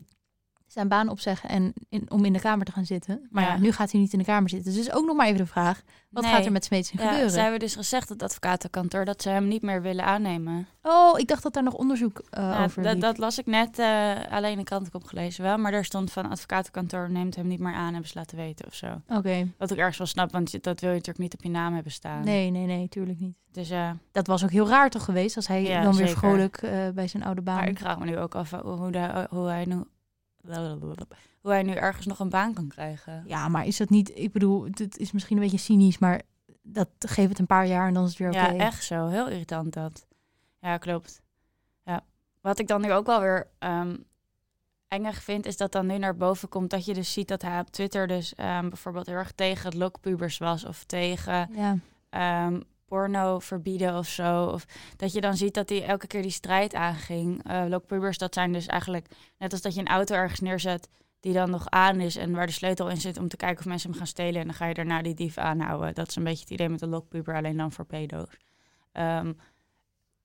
zijn 0.72 0.88
baan 0.88 1.10
opzeggen 1.10 1.50
en 1.50 1.74
in, 1.90 2.06
om 2.12 2.26
in 2.26 2.34
de 2.34 2.40
Kamer 2.40 2.66
te 2.66 2.72
gaan 2.72 2.86
zitten. 2.86 3.28
Maar 3.30 3.44
ja. 3.44 3.54
Ja. 3.54 3.60
nu 3.60 3.72
gaat 3.72 3.92
hij 3.92 4.00
niet 4.02 4.14
in 4.14 4.20
de 4.20 4.26
Kamer 4.26 4.50
zitten. 4.50 4.72
Dus 4.74 4.82
is 4.82 4.92
ook 4.94 5.06
nog 5.06 5.16
maar 5.16 5.26
even 5.26 5.38
de 5.38 5.46
vraag. 5.46 5.82
Wat 6.10 6.24
Nee. 6.24 6.32
gaat 6.34 6.46
er 6.46 6.52
met 6.52 6.64
Smeets 6.66 6.92
Ja, 6.92 6.98
gebeuren? 7.08 7.32
ze 7.32 7.40
hebben 7.40 7.60
dus 7.60 7.76
gezegd, 7.76 8.10
het 8.10 8.24
advocatenkantoor, 8.24 9.06
dat 9.06 9.22
ze 9.22 9.30
hem 9.30 9.48
niet 9.48 9.62
meer 9.62 9.82
willen 9.82 10.06
aannemen. 10.06 10.68
Oh, 10.82 11.20
ik 11.20 11.28
dacht 11.28 11.44
dat 11.44 11.54
daar 11.54 11.64
nog 11.64 11.74
onderzoek 11.74 12.22
eh, 12.30 12.44
Ja, 12.44 12.64
over 12.64 12.84
dat, 12.84 12.94
liep. 12.94 13.02
dat 13.02 13.18
las 13.18 13.38
ik 13.40 13.46
net, 13.46 13.80
eh, 13.80 14.12
alleen 14.30 14.58
de 14.58 14.64
krant 14.64 14.84
heb 14.86 14.96
ik 14.96 15.02
opgelezen 15.02 15.44
wel. 15.44 15.58
Maar 15.58 15.72
daar 15.72 15.86
stond 15.86 16.12
van 16.12 16.30
advocatenkantoor 16.30 17.10
neemt 17.12 17.36
hem 17.36 17.48
niet 17.48 17.60
meer 17.60 17.74
aan, 17.74 17.92
hebben 17.92 18.10
ze 18.10 18.18
laten 18.18 18.38
weten 18.38 18.66
of 18.68 18.74
zo. 18.74 19.02
Oké. 19.08 19.48
Wat 19.58 19.72
ik 19.72 19.78
ergens 19.78 19.98
wel 19.98 20.08
snap, 20.08 20.32
want 20.32 20.64
dat 20.64 20.80
wil 20.80 20.90
je 20.90 20.96
natuurlijk 20.96 21.24
niet 21.24 21.34
op 21.34 21.44
je 21.44 21.50
naam 21.50 21.74
hebben 21.74 21.92
staan. 21.92 22.24
Nee, 22.24 22.50
nee, 22.50 22.66
nee, 22.66 22.90
tuurlijk 22.90 23.20
niet. 23.20 23.38
Dus 23.52 23.68
ja, 23.70 23.98
Dat 24.12 24.28
was 24.28 24.44
ook 24.44 24.52
heel 24.52 24.68
raar 24.70 24.90
toch 24.90 25.04
geweest 25.04 25.36
als 25.36 25.48
hij 25.48 25.82
dan 25.82 25.96
weer 25.96 26.08
vrolijk 26.10 26.58
eh, 26.58 26.90
bij 26.94 27.08
zijn 27.08 27.24
oude 27.24 27.42
baan. 27.42 27.56
maar 27.56 27.68
ik 27.70 27.80
vraag 27.80 28.00
me 28.00 28.06
nu 28.06 28.18
ook 28.18 28.36
af 28.36 28.52
hoe, 28.52 28.62
hoe, 28.72 28.92
de- 28.92 29.28
hoe 29.30 29.48
hij 29.48 29.66
nu... 29.66 29.84
Hoe 31.42 31.52
hij 31.52 31.64
nu 31.64 31.74
ergens 31.74 32.06
nog 32.06 32.20
een 32.20 32.30
baan 32.30 32.54
kan 32.54 32.68
krijgen. 32.68 33.24
Ja, 33.28 33.48
maar 33.48 33.66
is 33.66 33.78
dat 33.78 33.90
niet... 33.90 34.12
Ik 34.18 34.32
bedoel, 34.32 34.64
het 34.74 34.98
is 34.98 35.12
misschien 35.12 35.38
een 35.38 35.44
beetje 35.44 35.58
cynisch, 35.58 35.98
maar 35.98 36.22
dat 36.62 36.90
geeft 37.00 37.30
het 37.30 37.40
een 37.40 37.46
paar 37.46 37.68
jaar 37.68 37.88
en 37.88 37.94
dan 37.94 38.04
is 38.04 38.10
het 38.10 38.20
weer 38.20 38.28
oké. 38.30 38.38
Ja, 38.38 38.56
echt 38.56 38.84
zo. 38.84 39.08
Heel 39.08 39.30
irritant 39.30 39.74
dat. 39.74 40.06
Ja, 40.60 40.78
klopt. 40.78 41.22
Ja. 41.84 42.04
Wat 42.42 42.60
ik 42.60 42.68
dan 42.68 42.82
nu 42.82 42.94
ook 42.94 43.06
wel 43.06 43.20
weer 43.22 43.48
ehm 43.60 43.96
engig 44.88 45.24
vind, 45.24 45.46
is 45.46 45.58
dat 45.58 45.72
dan 45.72 45.86
nu 45.86 45.98
naar 45.98 46.16
boven 46.16 46.50
komt 46.50 46.70
dat 46.70 46.86
je 46.86 46.94
dus 46.94 47.14
ziet 47.14 47.28
dat 47.28 47.42
hij 47.42 47.60
op 47.60 47.70
Twitter 47.70 48.08
dus 48.08 48.36
ehm, 48.36 48.70
bijvoorbeeld 48.70 49.06
heel 49.06 49.16
erg 49.16 49.32
tegen 49.32 49.66
het 49.66 49.74
lokpubers 49.74 50.38
was 50.38 50.66
of 50.66 50.84
tegen 50.84 51.50
Ja. 51.56 51.78
ehm, 52.10 52.62
porno 52.90 53.40
verbieden 53.40 53.98
of 53.98 54.08
zo. 54.08 54.46
Of 54.46 54.66
dat 54.96 55.14
je 55.14 55.22
dan 55.22 55.38
ziet 55.38 55.54
dat 55.54 55.70
hij 55.70 55.86
elke 55.86 56.08
keer 56.08 56.22
die 56.22 56.32
strijd 56.32 56.74
aanging. 56.74 57.42
Lokpubers, 57.68 58.18
dat 58.18 58.34
zijn 58.34 58.54
dus 58.54 58.66
eigenlijk 58.66 59.08
net 59.38 59.52
als 59.52 59.62
dat 59.62 59.74
je 59.74 59.80
een 59.80 59.88
auto 59.88 60.16
ergens 60.16 60.40
neerzet 60.40 60.90
die 61.20 61.34
dan 61.34 61.50
nog 61.50 61.70
aan 61.70 62.00
is 62.00 62.16
en 62.16 62.32
waar 62.32 62.46
de 62.46 62.52
sleutel 62.52 62.90
in 62.90 63.02
zit 63.02 63.18
om 63.18 63.28
te 63.28 63.38
kijken 63.38 63.60
of 63.60 63.66
mensen 63.66 63.90
hem 63.90 63.98
gaan 63.98 64.08
stelen. 64.08 64.42
En 64.42 64.48
dan 64.48 64.56
ga 64.56 64.66
je 64.66 64.74
daarna 64.74 65.02
die 65.02 65.14
dief 65.14 65.38
aanhouden. 65.38 65.94
Dat 65.94 66.08
is 66.08 66.16
een 66.16 66.24
beetje 66.24 66.44
het 66.44 66.50
idee 66.50 66.70
met 66.70 66.80
de 66.80 66.88
lokpuber, 66.88 67.36
alleen 67.36 67.58
dan 67.58 67.72
voor 67.72 67.86
pedo's. 67.86 68.38
Ehm, 68.92 69.34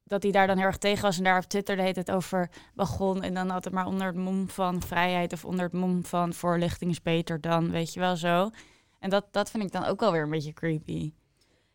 dat 0.05 0.23
hij 0.23 0.33
daar 0.33 0.47
dan 0.47 0.57
heel 0.57 0.67
erg 0.67 0.79
tegen 0.79 1.03
was 1.03 1.19
en 1.19 1.25
daar 1.25 1.39
op 1.39 1.45
Twitter 1.45 1.77
de 1.77 1.83
hele 1.83 1.95
tijd 1.95 2.11
over 2.11 2.51
begon. 2.75 3.23
En 3.23 3.35
dan 3.35 3.51
altijd 3.51 3.75
maar 3.75 3.87
onder 3.87 4.07
het 4.07 4.17
mom 4.17 4.49
van 4.49 4.83
vrijheid 4.83 5.33
of 5.33 5.45
onder 5.45 5.65
het 5.65 5.73
mom 5.73 6.05
van 6.05 6.33
voorlichting 6.33 6.91
is 6.91 7.03
beter 7.03 7.41
dan, 7.41 7.71
weet 7.71 7.93
je 7.93 8.01
wel 8.01 8.17
zo. 8.17 8.51
En 8.99 9.11
dat, 9.11 9.27
dat 9.31 9.51
vind 9.51 9.63
ik 9.63 9.73
dan 9.73 9.85
ook 9.85 10.01
wel 10.01 10.13
weer 10.13 10.23
een 10.23 10.31
beetje 10.31 10.53
creepy. 10.53 11.13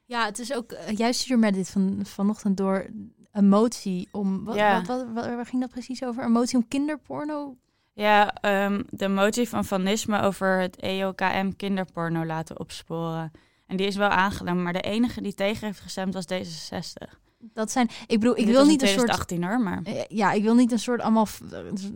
Ja, 0.09 0.25
het 0.25 0.39
is 0.39 0.53
ook... 0.53 0.71
eh, 0.71 0.97
jij 0.97 1.13
stuurde 1.13 1.41
mij 1.41 1.51
dit 1.51 1.69
van, 1.69 1.99
vanochtend 2.03 2.57
door 2.57 2.85
een 3.31 3.49
motie 3.49 4.07
om... 4.11 4.43
Wat, 4.45 4.55
Ja. 4.55 4.75
wat, 4.81 4.87
wat, 4.87 5.05
wat- 5.13 5.25
waar 5.25 5.45
ging 5.45 5.61
dat 5.61 5.71
precies 5.71 6.03
over? 6.03 6.23
Een 6.23 6.31
motie 6.31 6.57
om 6.57 6.67
kinderporno? 6.67 7.55
Ja, 7.93 8.33
ehm, 8.33 8.83
de 8.89 9.07
motie 9.07 9.49
van 9.49 9.65
Van 9.65 9.83
Nisme 9.83 10.21
over 10.21 10.59
het 10.59 10.75
EOKM 10.75 11.51
kinderporno 11.55 12.25
laten 12.25 12.59
opsporen. 12.59 13.31
En 13.67 13.77
die 13.77 13.87
is 13.87 13.95
wel 13.95 14.07
aangenomen, 14.09 14.63
maar 14.63 14.73
de 14.73 14.81
enige 14.81 15.21
die 15.21 15.33
tegen 15.33 15.65
heeft 15.67 15.79
gestemd 15.79 16.13
was 16.13 16.25
D66. 16.33 17.17
Dat 17.53 17.71
zijn... 17.71 17.87
Ik 18.07 18.19
bedoel, 18.19 18.37
ik 18.37 18.45
wil 18.45 18.65
niet 18.65 18.81
een 18.81 18.87
soort... 18.87 19.07
2018 19.09 19.43
hoor, 19.43 19.59
maar... 19.59 19.81
Eh, 19.83 20.03
Ja, 20.07 20.31
ik 20.31 20.43
wil 20.43 20.55
niet 20.55 20.71
een 20.71 20.79
soort 20.79 21.01
allemaal 21.01 21.25
v- 21.25 21.39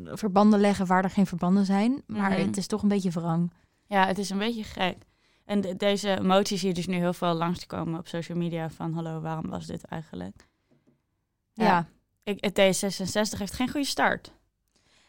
verbanden 0.05 0.59
leggen 0.59 0.85
waar 0.85 1.03
er 1.03 1.09
geen 1.09 1.25
verbanden 1.27 1.65
zijn. 1.65 2.01
Maar 2.07 2.31
Mhm. 2.31 2.41
het 2.47 2.57
is 2.57 2.67
toch 2.67 2.81
een 2.81 2.89
beetje 2.89 3.09
wrang. 3.09 3.51
Ja, 3.87 4.07
het 4.07 4.17
is 4.17 4.29
een 4.29 4.37
beetje 4.37 4.63
gek. 4.63 4.97
En 5.45 5.61
de- 5.61 5.75
deze 5.75 6.19
motie 6.21 6.57
zie 6.57 6.67
je 6.67 6.73
dus 6.73 6.87
nu 6.87 6.95
heel 6.95 7.13
veel 7.13 7.33
langskomen 7.33 7.99
op 7.99 8.07
social 8.07 8.37
media 8.37 8.69
van... 8.69 8.93
hallo, 8.93 9.21
waarom 9.21 9.49
was 9.49 9.65
dit 9.65 9.83
eigenlijk? 9.83 10.47
Ja. 11.53 11.87
Ik, 12.23 12.43
het 12.43 12.59
D66 12.59 13.37
heeft 13.37 13.53
geen 13.53 13.69
goede 13.69 13.87
start. 13.87 14.31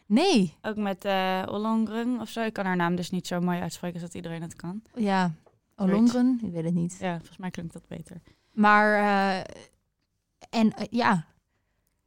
Nee. 0.06 0.54
Ook 0.62 0.76
met 0.76 1.04
eh 1.04 1.42
Ollongren 1.46 2.20
of 2.20 2.28
zo. 2.28 2.42
Ik 2.42 2.52
kan 2.52 2.64
haar 2.64 2.76
naam 2.76 2.96
dus 2.96 3.10
niet 3.10 3.26
zo 3.26 3.40
mooi 3.40 3.60
uitspreken 3.60 3.94
als 4.00 4.04
dat 4.04 4.14
iedereen 4.14 4.42
het 4.42 4.56
kan. 4.56 4.82
Ja. 4.94 5.32
Olongren? 5.76 6.40
Ik 6.42 6.52
weet 6.52 6.64
het 6.64 6.74
niet. 6.74 6.96
Ja, 7.00 7.16
volgens 7.16 7.38
mij 7.38 7.50
klinkt 7.50 7.72
dat 7.72 7.86
beter. 7.88 8.20
Maar, 8.52 8.94
eh, 8.94 9.38
en 10.50 10.72
eh, 10.72 10.86
ja, 10.90 11.24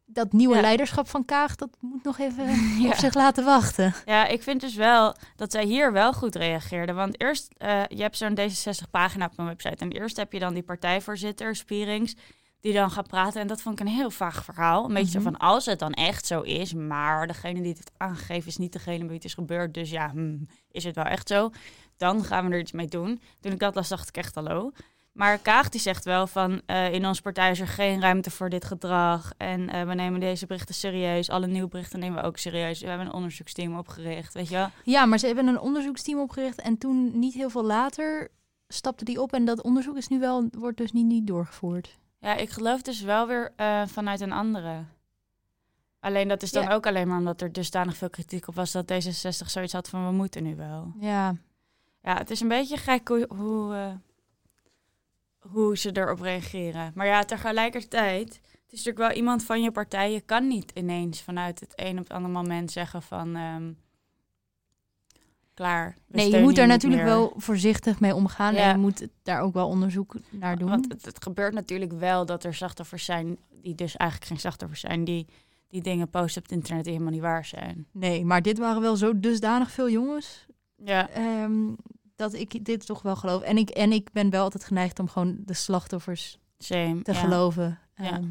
dat 0.09 0.31
nieuwe 0.33 0.55
Ja. 0.55 0.61
leiderschap 0.61 1.07
van 1.09 1.25
Kaag, 1.25 1.55
dat 1.55 1.69
moet 1.79 2.03
nog 2.03 2.19
even 2.19 2.45
Ja. 2.83 2.87
op 2.87 2.93
zich 2.95 3.13
laten 3.13 3.45
wachten. 3.45 3.93
Ja, 4.05 4.27
ik 4.27 4.43
vind 4.43 4.61
dus 4.61 4.75
wel 4.75 5.15
dat 5.35 5.51
zij 5.51 5.63
hier 5.65 5.91
wel 5.91 6.13
goed 6.13 6.35
reageerde. 6.35 6.93
Want 6.93 7.21
eerst, 7.21 7.53
eh, 7.57 7.81
je 7.87 8.01
hebt 8.01 8.17
zo'n 8.17 8.35
D66-pagina 8.39 9.25
op 9.25 9.33
een 9.39 9.45
website. 9.45 9.75
En 9.83 9.91
eerst 9.91 10.17
heb 10.17 10.33
je 10.33 10.39
dan 10.39 10.53
die 10.53 10.63
partijvoorzitter, 10.63 11.55
Spierings, 11.55 12.15
die 12.59 12.73
dan 12.73 12.91
gaat 12.91 13.07
praten. 13.07 13.41
En 13.41 13.47
dat 13.47 13.61
vond 13.61 13.79
ik 13.79 13.85
een 13.87 13.93
heel 13.93 14.11
vaag 14.11 14.43
verhaal. 14.43 14.85
Een 14.85 14.93
beetje 14.93 15.17
Mhm. 15.19 15.27
zo 15.27 15.31
van, 15.31 15.37
als 15.49 15.65
het 15.65 15.79
dan 15.79 15.91
echt 15.93 16.25
zo 16.25 16.41
is, 16.41 16.73
maar 16.73 17.27
degene 17.27 17.53
die 17.61 17.69
het 17.69 17.77
heeft 17.77 17.91
aangegeven 17.97 18.47
is 18.47 18.57
niet 18.57 18.73
degene 18.73 18.97
bij 18.97 19.05
wie 19.07 19.15
het 19.15 19.25
is 19.25 19.33
gebeurd. 19.33 19.73
Dus 19.73 19.89
ja, 19.89 20.09
hmm, 20.09 20.47
is 20.71 20.83
het 20.83 20.95
wel 20.95 21.05
echt 21.05 21.27
zo? 21.27 21.49
Dan 21.97 22.23
gaan 22.23 22.47
we 22.47 22.53
er 22.53 22.59
iets 22.59 22.71
mee 22.71 22.87
doen. 22.87 23.21
Toen 23.39 23.51
ik 23.51 23.59
dat 23.59 23.75
las, 23.75 23.87
dacht 23.87 24.07
ik 24.09 24.17
echt 24.17 24.35
hallo. 24.35 24.71
Maar 25.17 25.37
Kaag 25.37 25.69
die 25.69 25.81
zegt 25.81 26.05
wel 26.05 26.27
van, 26.27 26.61
eh, 26.65 26.93
in 26.93 27.05
onze 27.05 27.21
partij 27.21 27.51
is 27.51 27.59
er 27.59 27.67
geen 27.67 28.01
ruimte 28.01 28.31
voor 28.31 28.49
dit 28.49 28.65
gedrag. 28.65 29.31
En 29.37 29.69
eh, 29.69 29.83
we 29.87 29.93
nemen 29.93 30.19
deze 30.19 30.45
berichten 30.45 30.75
serieus. 30.75 31.29
Alle 31.29 31.47
nieuwe 31.47 31.67
berichten 31.67 31.99
nemen 31.99 32.21
we 32.21 32.27
ook 32.27 32.37
serieus. 32.37 32.81
We 32.81 32.87
hebben 32.87 33.07
een 33.07 33.13
onderzoeksteam 33.13 33.77
opgericht, 33.77 34.33
weet 34.33 34.49
je 34.49 34.55
wel. 34.55 34.69
Ja, 34.83 35.05
maar 35.05 35.17
ze 35.17 35.25
hebben 35.25 35.47
een 35.47 35.59
onderzoeksteam 35.59 36.19
opgericht 36.19 36.61
en 36.61 36.77
toen 36.77 37.19
niet 37.19 37.33
heel 37.33 37.49
veel 37.49 37.63
later 37.63 38.27
stapte 38.67 39.03
die 39.03 39.21
op 39.21 39.33
en 39.33 39.45
dat 39.45 39.61
onderzoek 39.61 39.97
is 39.97 40.07
nu 40.07 40.19
wel, 40.19 40.47
wordt 40.51 40.77
dus 40.77 40.91
niet, 40.91 41.05
niet 41.05 41.27
doorgevoerd. 41.27 41.97
Ja, 42.19 42.35
ik 42.35 42.49
geloof 42.49 42.81
dus 42.81 43.01
wel 43.01 43.27
weer 43.27 43.53
eh, 43.55 43.81
vanuit 43.85 44.21
een 44.21 44.31
andere. 44.31 44.83
Alleen 45.99 46.27
dat 46.27 46.43
is 46.43 46.51
dan 46.51 46.63
Ja. 46.63 46.73
ook 46.73 46.87
alleen 46.87 47.07
maar 47.07 47.17
omdat 47.17 47.41
er 47.41 47.51
dusdanig 47.51 47.97
veel 47.97 48.09
kritiek 48.09 48.47
op 48.47 48.55
was 48.55 48.71
dat 48.71 48.91
D66 48.91 49.45
zoiets 49.45 49.73
had 49.73 49.89
van 49.89 50.05
we 50.05 50.11
moeten 50.11 50.43
nu 50.43 50.55
wel. 50.55 50.93
Ja, 50.99 51.35
Ja, 52.01 52.17
het 52.17 52.29
is 52.29 52.39
een 52.41 52.47
beetje 52.47 52.77
gek 52.77 53.07
hoe, 53.07 53.25
hoe, 53.29 53.99
hoe 55.39 55.77
ze 55.77 55.97
erop 55.97 56.19
reageren. 56.19 56.91
Maar 56.95 57.05
ja, 57.05 57.23
tegelijkertijd, 57.23 58.27
het 58.27 58.71
is 58.73 58.83
natuurlijk 58.83 58.97
wel 58.97 59.11
iemand 59.11 59.43
van 59.43 59.61
je 59.61 59.71
partij. 59.71 60.11
Je 60.11 60.21
kan 60.21 60.47
niet 60.47 60.71
ineens 60.73 61.21
vanuit 61.21 61.59
het 61.59 61.73
een 61.75 61.91
op 61.97 62.03
het 62.03 62.11
andere 62.11 62.33
moment 62.33 62.71
zeggen 62.71 63.01
van 63.01 63.35
ehm, 63.35 63.71
klaar. 65.53 65.95
nee, 66.07 66.31
je 66.31 66.41
moet 66.41 66.55
daar 66.55 66.67
natuurlijk 66.67 67.03
meer. 67.03 67.11
wel 67.11 67.33
voorzichtig 67.37 67.99
mee 67.99 68.15
omgaan 68.15 68.53
Ja. 68.53 68.59
en 68.59 68.69
je 68.71 68.77
moet 68.77 69.07
daar 69.23 69.41
ook 69.41 69.53
wel 69.53 69.67
onderzoek 69.67 70.15
naar 70.29 70.57
doen. 70.57 70.69
Want 70.69 70.91
het, 70.91 71.05
het 71.05 71.23
gebeurt 71.23 71.53
natuurlijk 71.53 71.91
wel 71.91 72.25
dat 72.25 72.43
er 72.43 72.53
slachtoffers 72.53 73.05
zijn 73.05 73.37
die 73.61 73.75
dus 73.75 73.95
eigenlijk 73.95 74.29
geen 74.29 74.39
slachtoffers 74.39 74.79
zijn, 74.79 75.03
die, 75.03 75.27
die 75.67 75.81
dingen 75.81 76.09
posten 76.09 76.41
op 76.41 76.47
het 76.49 76.57
internet 76.57 76.83
die 76.83 76.93
helemaal 76.93 77.13
niet 77.13 77.23
waar 77.23 77.45
zijn. 77.45 77.87
Nee, 77.91 78.25
maar 78.25 78.41
dit 78.41 78.57
waren 78.57 78.81
wel 78.81 78.95
zo 78.95 79.19
dusdanig 79.19 79.71
veel 79.71 79.89
jongens 79.89 80.45
Ja, 80.75 81.09
ehm, 81.09 81.67
dat 82.17 82.33
ik 82.33 82.65
dit 82.65 82.85
toch 82.85 83.01
wel 83.01 83.15
geloof. 83.15 83.41
En 83.41 83.57
ik, 83.57 83.69
en 83.69 83.91
ik 83.91 84.11
ben 84.11 84.29
wel 84.29 84.43
altijd 84.43 84.63
geneigd 84.63 84.99
om 84.99 85.07
gewoon 85.09 85.37
de 85.45 85.53
slachtoffers 85.53 86.39
same. 86.57 87.01
te 87.01 87.11
ja. 87.13 87.19
geloven. 87.19 87.79
Ja. 87.95 88.11
Ehm, 88.11 88.25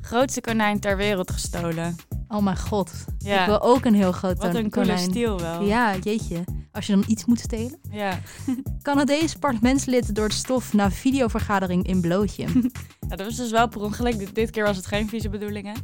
Grootste 0.00 0.40
konijn 0.40 0.80
ter 0.80 0.96
wereld 0.96 1.30
gestolen. 1.30 1.96
oh 2.28 2.42
mijn 2.42 2.58
god. 2.58 2.92
Ik 3.18 3.26
Ja, 3.26 3.46
wil 3.46 3.60
ook 3.62 3.84
een 3.84 3.94
heel 3.94 4.12
groot 4.12 4.38
wat 4.38 4.54
een 4.54 4.70
coole 4.70 4.86
konijn. 4.88 5.10
stiel 5.10 5.40
wel. 5.40 5.62
Ja, 5.64 5.96
jeetje. 5.96 6.44
Als 6.72 6.86
je 6.86 6.92
dan 6.92 7.04
iets 7.06 7.24
moet 7.24 7.40
stelen. 7.40 7.78
Ja. 7.90 8.18
Canadees 8.82 9.34
parlementslid 9.34 10.14
door 10.14 10.24
het 10.24 10.32
stof 10.32 10.72
na 10.72 10.90
videovergadering 10.90 11.86
in 11.86 12.00
blootje. 12.00 12.42
ja, 13.08 13.16
dat 13.16 13.26
was 13.26 13.36
dus 13.36 13.50
wel 13.50 13.68
per 13.68 13.80
ongeluk. 13.80 14.18
Dit, 14.18 14.34
dit 14.34 14.50
keer 14.50 14.64
was 14.64 14.76
het 14.76 14.86
geen 14.86 15.08
vieze 15.08 15.28
bedoelingen. 15.28 15.74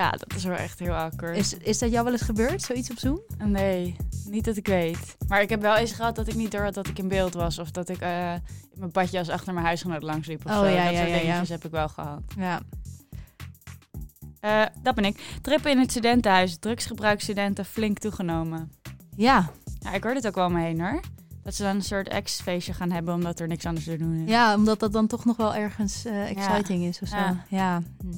Ja, 0.00 0.10
dat 0.10 0.34
is 0.36 0.44
wel 0.44 0.56
echt 0.56 0.78
heel 0.78 0.92
awkward. 0.94 1.36
Is, 1.36 1.54
is 1.54 1.78
dat 1.78 1.90
jou 1.90 2.04
wel 2.04 2.12
eens 2.12 2.22
gebeurd, 2.22 2.62
zoiets 2.62 2.90
op 2.90 2.98
Zoom? 2.98 3.20
Nee, 3.44 3.96
niet 4.24 4.44
dat 4.44 4.56
ik 4.56 4.66
weet. 4.66 5.16
Maar 5.28 5.42
ik 5.42 5.48
heb 5.48 5.60
wel 5.60 5.76
eens 5.76 5.92
gehad 5.92 6.16
dat 6.16 6.28
ik 6.28 6.34
niet 6.34 6.50
door 6.50 6.62
had 6.62 6.74
dat 6.74 6.86
ik 6.88 6.98
in 6.98 7.08
beeld 7.08 7.34
was. 7.34 7.58
Of 7.58 7.70
dat 7.70 7.88
ik 7.88 8.00
eh, 8.00 8.32
in 8.72 8.78
mijn 8.78 8.90
badjas 8.90 9.28
achter 9.28 9.52
mijn 9.54 9.66
huisgenoot 9.66 10.02
langs 10.02 10.26
liep 10.28 10.44
of 10.46 10.50
Oh, 10.52 10.58
zo. 10.58 10.64
ja, 10.66 10.84
dat 10.84 10.92
ja, 10.92 10.98
soort 10.98 11.08
ja, 11.10 11.14
ja. 11.14 11.20
dingetjes 11.20 11.48
heb 11.48 11.64
ik 11.64 11.70
wel 11.70 11.88
gehad. 11.88 12.22
Ja. 12.36 12.60
Eh, 14.40 14.62
dat 14.82 14.94
ben 14.94 15.04
ik. 15.04 15.38
Trippen 15.42 15.70
in 15.70 15.78
het 15.78 15.90
studentenhuis. 15.90 16.56
Drugsgebruik 16.58 17.20
studenten 17.20 17.64
flink 17.64 17.98
toegenomen. 17.98 18.72
Ja, 19.16 19.50
Ja, 19.78 19.92
ik 19.92 20.02
hoor 20.02 20.14
dit 20.14 20.26
ook 20.26 20.34
wel 20.34 20.46
om 20.46 20.52
me 20.52 20.60
heen 20.62 20.80
hoor. 20.80 21.00
Dat 21.42 21.54
ze 21.54 21.62
dan 21.62 21.76
een 21.76 21.82
soort 21.82 22.08
ex-feestje 22.08 22.72
gaan 22.72 22.90
hebben 22.90 23.14
omdat 23.14 23.40
er 23.40 23.46
niks 23.48 23.66
anders 23.66 23.84
te 23.84 23.96
doen 23.96 24.14
is. 24.14 24.30
ja 24.30 24.54
omdat 24.54 24.80
dat 24.80 24.92
dan 24.92 25.06
toch 25.06 25.24
nog 25.24 25.36
wel 25.36 25.54
ergens 25.54 26.04
eh, 26.04 26.30
exciting 26.30 26.84
is 26.84 27.00
of 27.00 27.08
zo. 27.08 27.16
Ja. 27.16 27.44
Ja. 27.48 27.82
Hm. 28.00 28.08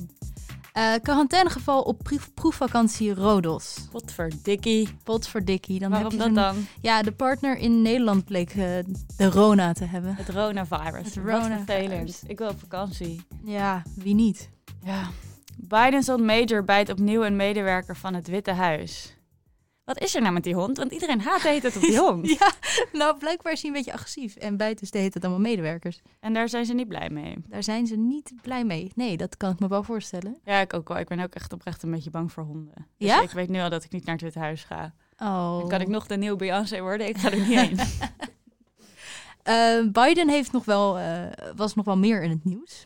Eh, 0.72 0.92
quarantainegeval 1.02 1.82
op 1.82 1.98
proef- 2.02 2.34
proefvakantie 2.34 3.14
Rodos. 3.14 3.88
Potverdikkie. 3.90 4.88
Potverdikkie. 5.04 5.78
Dan 5.78 5.90
Waarom 5.90 6.10
heb 6.10 6.20
je 6.20 6.26
dat 6.26 6.34
dan? 6.34 6.66
Ja, 6.80 7.02
de 7.02 7.12
partner 7.12 7.56
in 7.56 7.82
Nederland 7.82 8.24
bleek 8.24 8.50
eh, 8.50 8.56
de 9.16 9.30
Rona 9.30 9.72
te 9.72 9.84
hebben. 9.84 10.14
Het 10.14 10.26
coronavirus. 10.26 11.04
Het 11.04 11.24
coronavirus. 11.24 11.64
vervelend. 11.64 12.22
Ik 12.26 12.38
wil 12.38 12.48
op 12.48 12.60
vakantie. 12.60 13.26
Ja, 13.44 13.82
wie 13.94 14.14
niet? 14.14 14.50
Ja. 14.84 15.08
Biden's 15.56 16.08
old 16.08 16.20
major 16.20 16.64
bijt 16.64 16.90
opnieuw 16.90 17.24
een 17.24 17.36
medewerker 17.36 17.96
van 17.96 18.14
het 18.14 18.28
Witte 18.28 18.50
Huis. 18.52 19.16
Wat 19.92 20.02
is 20.02 20.14
er 20.14 20.20
nou 20.20 20.32
met 20.34 20.42
die 20.44 20.54
hond? 20.54 20.76
Want 20.76 20.92
iedereen 20.92 21.20
haat 21.20 21.40
hele 21.42 21.60
tijd 21.60 21.76
op 21.76 21.82
die 21.82 21.98
hond. 22.06 22.28
Ja, 22.38 22.52
nou 22.92 23.18
blijkbaar 23.18 23.52
is 23.52 23.60
hij 23.62 23.70
een 23.70 23.76
beetje 23.76 23.92
agressief. 23.92 24.36
En 24.36 24.56
dus 24.56 24.90
de 24.90 24.98
heet 24.98 25.14
het 25.14 25.22
allemaal 25.24 25.42
medewerkers. 25.42 26.00
En 26.20 26.32
daar 26.32 26.48
zijn 26.48 26.64
ze 26.66 26.74
niet 26.74 26.88
blij 26.88 27.10
mee. 27.10 27.36
Daar 27.48 27.62
zijn 27.62 27.86
ze 27.86 27.96
niet 27.96 28.32
blij 28.42 28.64
mee. 28.64 28.92
Nee, 28.94 29.16
dat 29.16 29.36
kan 29.36 29.50
ik 29.52 29.58
me 29.60 29.68
wel 29.68 29.82
voorstellen. 29.82 30.38
Ja, 30.44 30.60
ik 30.60 30.74
ook 30.74 30.88
wel. 30.88 30.98
Ik 30.98 31.08
ben 31.08 31.20
ook 31.20 31.34
echt 31.34 31.52
oprecht 31.52 31.82
een 31.82 31.90
beetje 31.90 32.10
bang 32.10 32.32
voor 32.32 32.44
honden. 32.44 32.74
Dus 32.98 33.08
Ja? 33.08 33.22
ik 33.22 33.30
weet 33.30 33.48
nu 33.48 33.60
al 33.60 33.70
dat 33.70 33.84
ik 33.84 33.92
niet 33.92 34.04
naar 34.04 34.14
het 34.14 34.24
Witte 34.24 34.38
Huis 34.38 34.64
ga. 34.64 34.94
Oh. 35.18 35.58
Dan 35.58 35.68
kan 35.68 35.80
ik 35.80 35.88
nog 35.88 36.06
de 36.06 36.16
nieuwe 36.16 36.36
Beyoncé 36.36 36.80
worden? 36.80 37.08
Ik 37.08 37.18
ga 37.18 37.30
er 37.30 37.38
niet 37.38 37.58
heen. 37.58 37.78
Eh, 39.42 39.86
Biden 39.92 40.28
heeft 40.28 40.52
nog 40.52 40.64
wel, 40.64 40.98
eh, 40.98 41.20
was 41.56 41.74
nog 41.74 41.84
wel 41.84 41.96
meer 41.98 42.22
in 42.22 42.30
het 42.30 42.44
nieuws. 42.44 42.84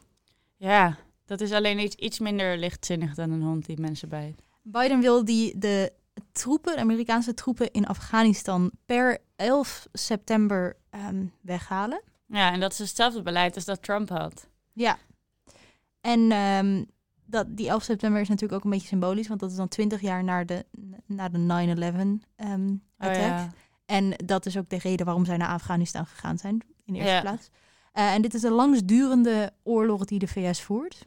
ja, 0.56 0.96
dat 1.26 1.40
is 1.40 1.52
alleen 1.52 1.78
iets, 1.78 1.94
iets 1.94 2.18
minder 2.18 2.58
lichtzinnig 2.58 3.14
dan 3.14 3.30
een 3.30 3.42
hond 3.42 3.66
die 3.66 3.80
mensen 3.80 4.08
bijt. 4.08 4.42
Biden 4.62 5.00
wil 5.00 5.24
die 5.24 5.58
de 5.58 5.92
troepen, 6.36 6.74
de 6.74 6.80
Amerikaanse 6.80 7.34
troepen 7.34 7.70
in 7.72 7.86
Afghanistan 7.86 8.70
per 8.86 9.18
11 9.36 9.86
september 9.92 10.76
ehm, 10.90 11.24
weghalen. 11.40 12.02
Ja, 12.26 12.52
en 12.52 12.60
dat 12.60 12.72
is 12.72 12.78
hetzelfde 12.78 13.22
beleid 13.22 13.54
als 13.54 13.64
dat 13.64 13.82
Trump 13.82 14.08
had. 14.08 14.48
Ja. 14.72 14.98
En 16.00 16.30
ehm, 16.32 16.84
dat, 17.24 17.46
die 17.56 17.68
11 17.68 17.82
september 17.82 18.20
is 18.20 18.28
natuurlijk 18.28 18.58
ook 18.58 18.64
een 18.64 18.70
beetje 18.70 18.86
symbolisch, 18.88 19.28
want 19.28 19.40
dat 19.40 19.50
is 19.50 19.56
dan 19.56 19.68
20 19.68 20.00
jaar 20.00 20.24
na 20.24 20.44
de, 20.44 20.64
na 21.06 21.28
de 21.28 21.38
9-11 21.38 22.26
ehm 22.36 22.68
Oh, 22.98 23.06
attack. 23.08 23.16
ja. 23.22 23.50
En 23.86 24.10
dat 24.24 24.46
is 24.46 24.56
ook 24.56 24.68
de 24.68 24.78
reden 24.78 25.06
waarom 25.06 25.24
zij 25.24 25.36
naar 25.36 25.48
Afghanistan 25.48 26.06
gegaan 26.06 26.38
zijn, 26.38 26.60
in 26.84 26.92
de 26.92 26.98
eerste 26.98 27.14
Ja. 27.14 27.20
plaats. 27.20 27.48
Eh, 27.92 28.12
en 28.14 28.22
dit 28.22 28.34
is 28.34 28.40
de 28.40 28.50
langstdurende 28.50 29.52
oorlog 29.62 30.04
die 30.04 30.18
de 30.18 30.26
VS 30.28 30.62
voert. 30.62 31.06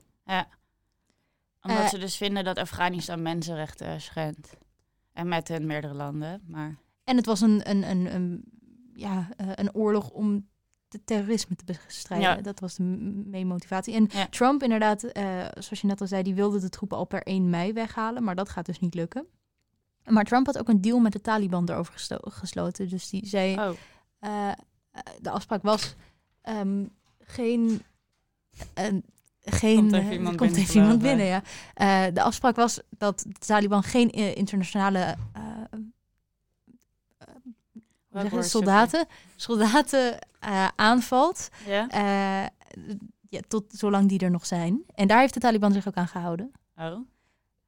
Omdat 1.61 1.81
Eh, 1.83 1.87
ze 1.87 1.97
dus 1.97 2.17
vinden 2.17 2.43
dat 2.43 2.57
Afghanistan 2.57 3.21
mensenrechten 3.21 4.01
schendt. 4.01 4.57
En 5.19 5.27
met 5.27 5.47
hun 5.47 5.65
meerdere 5.65 5.93
landen, 5.93 6.41
maar... 6.47 6.77
En 7.03 7.15
het 7.15 7.25
was 7.25 7.41
een, 7.41 7.69
een, 7.69 7.89
een, 7.89 8.13
een, 8.15 8.43
ja, 8.93 9.29
eh, 9.37 9.47
een 9.55 9.73
oorlog 9.73 10.09
om 10.09 10.47
de 10.87 11.03
terrorisme 11.03 11.55
te 11.55 11.63
bestrijden. 11.65 12.29
Ja. 12.29 12.41
Dat 12.41 12.59
was 12.59 12.75
de 12.75 12.83
main 13.31 13.47
motivatie. 13.47 13.93
En 13.93 14.07
Ja. 14.11 14.27
Trump 14.27 14.63
inderdaad, 14.63 15.03
eh, 15.03 15.45
zoals 15.53 15.81
je 15.81 15.87
net 15.87 16.01
al 16.01 16.07
zei, 16.07 16.23
die 16.23 16.33
wilde 16.33 16.59
de 16.59 16.69
troepen 16.69 16.97
al 16.97 17.05
per 17.05 17.21
1 17.23 17.49
mei 17.49 17.73
weghalen. 17.73 18.23
Maar 18.23 18.35
dat 18.35 18.49
gaat 18.49 18.65
dus 18.65 18.79
niet 18.79 18.93
lukken. 18.93 19.25
Maar 20.05 20.23
Trump 20.23 20.45
had 20.45 20.59
ook 20.59 20.69
een 20.69 20.81
deal 20.81 20.99
met 20.99 21.11
de 21.11 21.21
Taliban 21.21 21.69
erover 21.69 21.93
gesloten. 22.21 22.89
Dus 22.89 23.09
die 23.09 23.25
zei, 23.27 23.53
Oh, 23.59 23.69
eh, 24.19 24.51
de 25.21 25.29
afspraak 25.29 25.61
was 25.61 25.95
ehm, 26.41 26.85
geen... 27.19 27.81
een 28.73 29.05
geen 29.43 29.75
Komt 29.75 29.93
even 29.93 30.07
eh, 30.07 30.13
iemand 30.13 30.35
komt 30.35 30.51
binnen 30.51 30.69
even 30.69 30.81
iemand 30.81 31.01
gelopen. 31.01 31.17
binnen, 31.17 31.25
ja. 31.25 31.41
Eh, 31.73 32.13
de 32.13 32.21
afspraak 32.21 32.55
was 32.55 32.79
dat 32.97 33.25
de 33.27 33.45
Taliban 33.45 33.83
geen 33.83 34.09
internationale 34.11 35.15
eh, 38.11 38.41
soldaten, 38.41 39.05
soldaten 39.35 40.19
aanvalt. 40.75 41.49
ja? 41.65 41.87
ja, 43.29 43.39
tot 43.47 43.63
zolang 43.67 44.09
die 44.09 44.19
er 44.19 44.31
nog 44.31 44.45
zijn. 44.45 44.83
En 44.95 45.07
daar 45.07 45.19
heeft 45.19 45.33
de 45.33 45.39
Taliban 45.39 45.71
zich 45.71 45.87
ook 45.87 45.95
aan 45.95 46.07
gehouden. 46.07 46.51
Oh. 46.77 46.97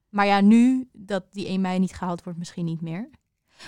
Maar 0.09 0.25
ja, 0.25 0.41
nu 0.41 0.89
dat 0.93 1.23
die 1.31 1.47
1 1.47 1.61
mei 1.61 1.79
niet 1.79 1.93
gehaald 1.93 2.23
wordt, 2.23 2.39
misschien 2.39 2.65
niet 2.65 2.81
meer. 2.81 3.09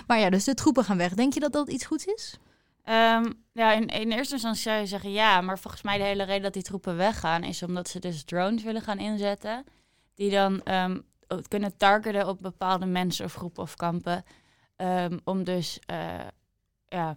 Maar 0.06 0.18
ja, 0.18 0.30
dus 0.30 0.44
de 0.44 0.54
troepen 0.54 0.84
gaan 0.84 0.96
weg. 0.96 1.14
Denk 1.14 1.34
je 1.34 1.40
dat 1.40 1.52
dat 1.52 1.68
iets 1.68 1.86
goeds 1.86 2.04
is? 2.04 2.38
Ehm, 2.84 3.32
ja, 3.52 3.72
in, 3.72 3.86
in 3.86 4.12
eerste 4.12 4.34
instantie 4.34 4.62
zou 4.62 4.78
je 4.78 4.86
zeggen 4.86 5.12
ja, 5.12 5.40
maar 5.40 5.58
volgens 5.58 5.82
mij 5.82 5.98
de 5.98 6.04
hele 6.04 6.22
reden 6.22 6.42
dat 6.42 6.52
die 6.52 6.62
troepen 6.62 6.96
weggaan 6.96 7.42
is 7.44 7.62
omdat 7.62 7.88
ze 7.88 7.98
dus 7.98 8.24
drones 8.24 8.62
willen 8.62 8.82
gaan 8.82 8.98
inzetten. 8.98 9.64
Die 10.14 10.30
dan 10.30 10.62
ehm, 10.62 10.98
kunnen 11.48 11.76
targeten 11.76 12.28
op 12.28 12.38
bepaalde 12.42 12.86
mensen 12.86 13.24
of 13.24 13.34
groepen 13.34 13.62
of 13.62 13.74
kampen. 13.76 14.24
Ehm, 14.76 15.18
om 15.24 15.44
dus, 15.44 15.78
eh, 15.86 16.18
ja, 16.88 17.16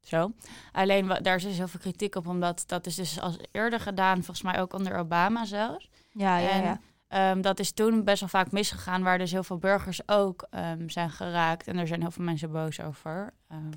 zo. 0.00 0.32
Alleen 0.72 1.06
wa- 1.06 1.20
daar 1.20 1.36
is 1.36 1.42
dus 1.42 1.56
heel 1.56 1.68
veel 1.68 1.80
kritiek 1.80 2.14
op, 2.14 2.26
omdat 2.26 2.64
dat 2.66 2.86
is 2.86 2.94
dus 2.94 3.20
als 3.20 3.36
eerder 3.52 3.80
gedaan, 3.80 4.16
volgens 4.16 4.42
mij 4.42 4.60
ook 4.60 4.72
onder 4.72 4.96
Obama 4.98 5.44
zelfs. 5.44 5.90
Ja, 6.12 6.40
En, 6.50 6.62
Ehm, 7.08 7.40
dat 7.40 7.58
is 7.58 7.72
toen 7.72 8.04
best 8.04 8.20
wel 8.20 8.28
vaak 8.28 8.50
misgegaan, 8.52 9.02
waar 9.02 9.18
dus 9.18 9.30
heel 9.32 9.44
veel 9.44 9.58
burgers 9.58 10.08
ook 10.08 10.46
zijn 10.86 11.10
geraakt. 11.10 11.66
En 11.66 11.78
er 11.78 11.86
zijn 11.86 12.00
heel 12.00 12.10
veel 12.10 12.24
mensen 12.24 12.52
boos 12.52 12.80
over. 12.80 13.32
Ehm, 13.48 13.70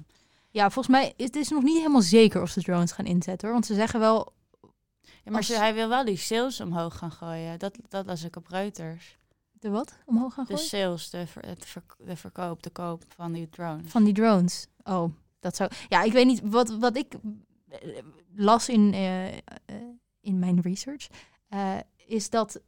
Ja, 0.52 0.70
volgens 0.70 0.96
mij 0.96 1.14
is 1.16 1.26
het 1.26 1.36
is 1.36 1.50
nog 1.50 1.64
niet 1.64 1.78
helemaal 1.78 2.02
zeker 2.02 2.42
of 2.42 2.50
ze 2.50 2.62
drones 2.62 2.92
gaan 2.92 3.06
inzetten. 3.06 3.42
Hoor. 3.48 3.52
Want 3.54 3.66
ze 3.66 3.74
zeggen 3.74 4.00
wel, 4.00 4.34
Ja, 5.02 5.32
maar 5.32 5.36
Als- 5.36 5.48
hij 5.48 5.74
wil 5.74 5.90
wel 5.90 6.06
die 6.06 6.18
sales 6.18 6.62
omhoog 6.62 6.98
gaan 6.98 7.12
gooien. 7.12 7.60
Dat, 7.60 7.78
dat 7.88 8.06
las 8.06 8.24
ik 8.24 8.36
op 8.36 8.48
Reuters. 8.48 9.18
de 9.52 9.70
wat? 9.70 9.98
Omhoog 10.06 10.34
gaan 10.34 10.46
De 10.46 10.54
gooien? 10.54 10.68
sales, 10.70 11.10
de, 11.10 11.28
ver- 11.28 11.46
het 11.48 11.66
verk- 11.66 11.96
de 11.98 12.16
verkoop, 12.16 12.64
de 12.64 12.70
koop 12.70 13.04
van 13.08 13.32
die 13.32 13.50
drones. 13.50 13.92
Van 13.92 14.04
die 14.04 14.14
drones. 14.14 14.68
Oh, 14.84 15.12
dat 15.40 15.56
zou... 15.56 15.72
Ja, 15.90 16.02
ik 16.02 16.12
weet 16.12 16.26
niet. 16.26 16.42
Wat, 16.44 16.70
wat 16.70 16.98
ik 16.98 17.14
eh, 17.70 17.80
las 18.36 18.70
in, 18.70 18.94
eh, 18.94 19.28
eh, 19.38 19.42
in 20.22 20.40
mijn 20.40 20.62
research... 20.62 21.08
is 22.06 22.30
dat... 22.30 22.62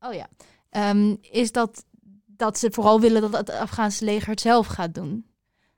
oh 0.00 0.12
ja. 0.14 0.28
Ehm, 0.70 1.16
is 1.20 1.52
dat, 1.52 1.84
dat 2.26 2.58
ze 2.58 2.70
vooral 2.70 3.00
willen 3.00 3.20
dat 3.20 3.32
het 3.32 3.50
Afghaanse 3.50 4.04
leger 4.04 4.28
het 4.30 4.40
zelf 4.40 4.66
gaat 4.66 4.94
doen. 4.94 5.26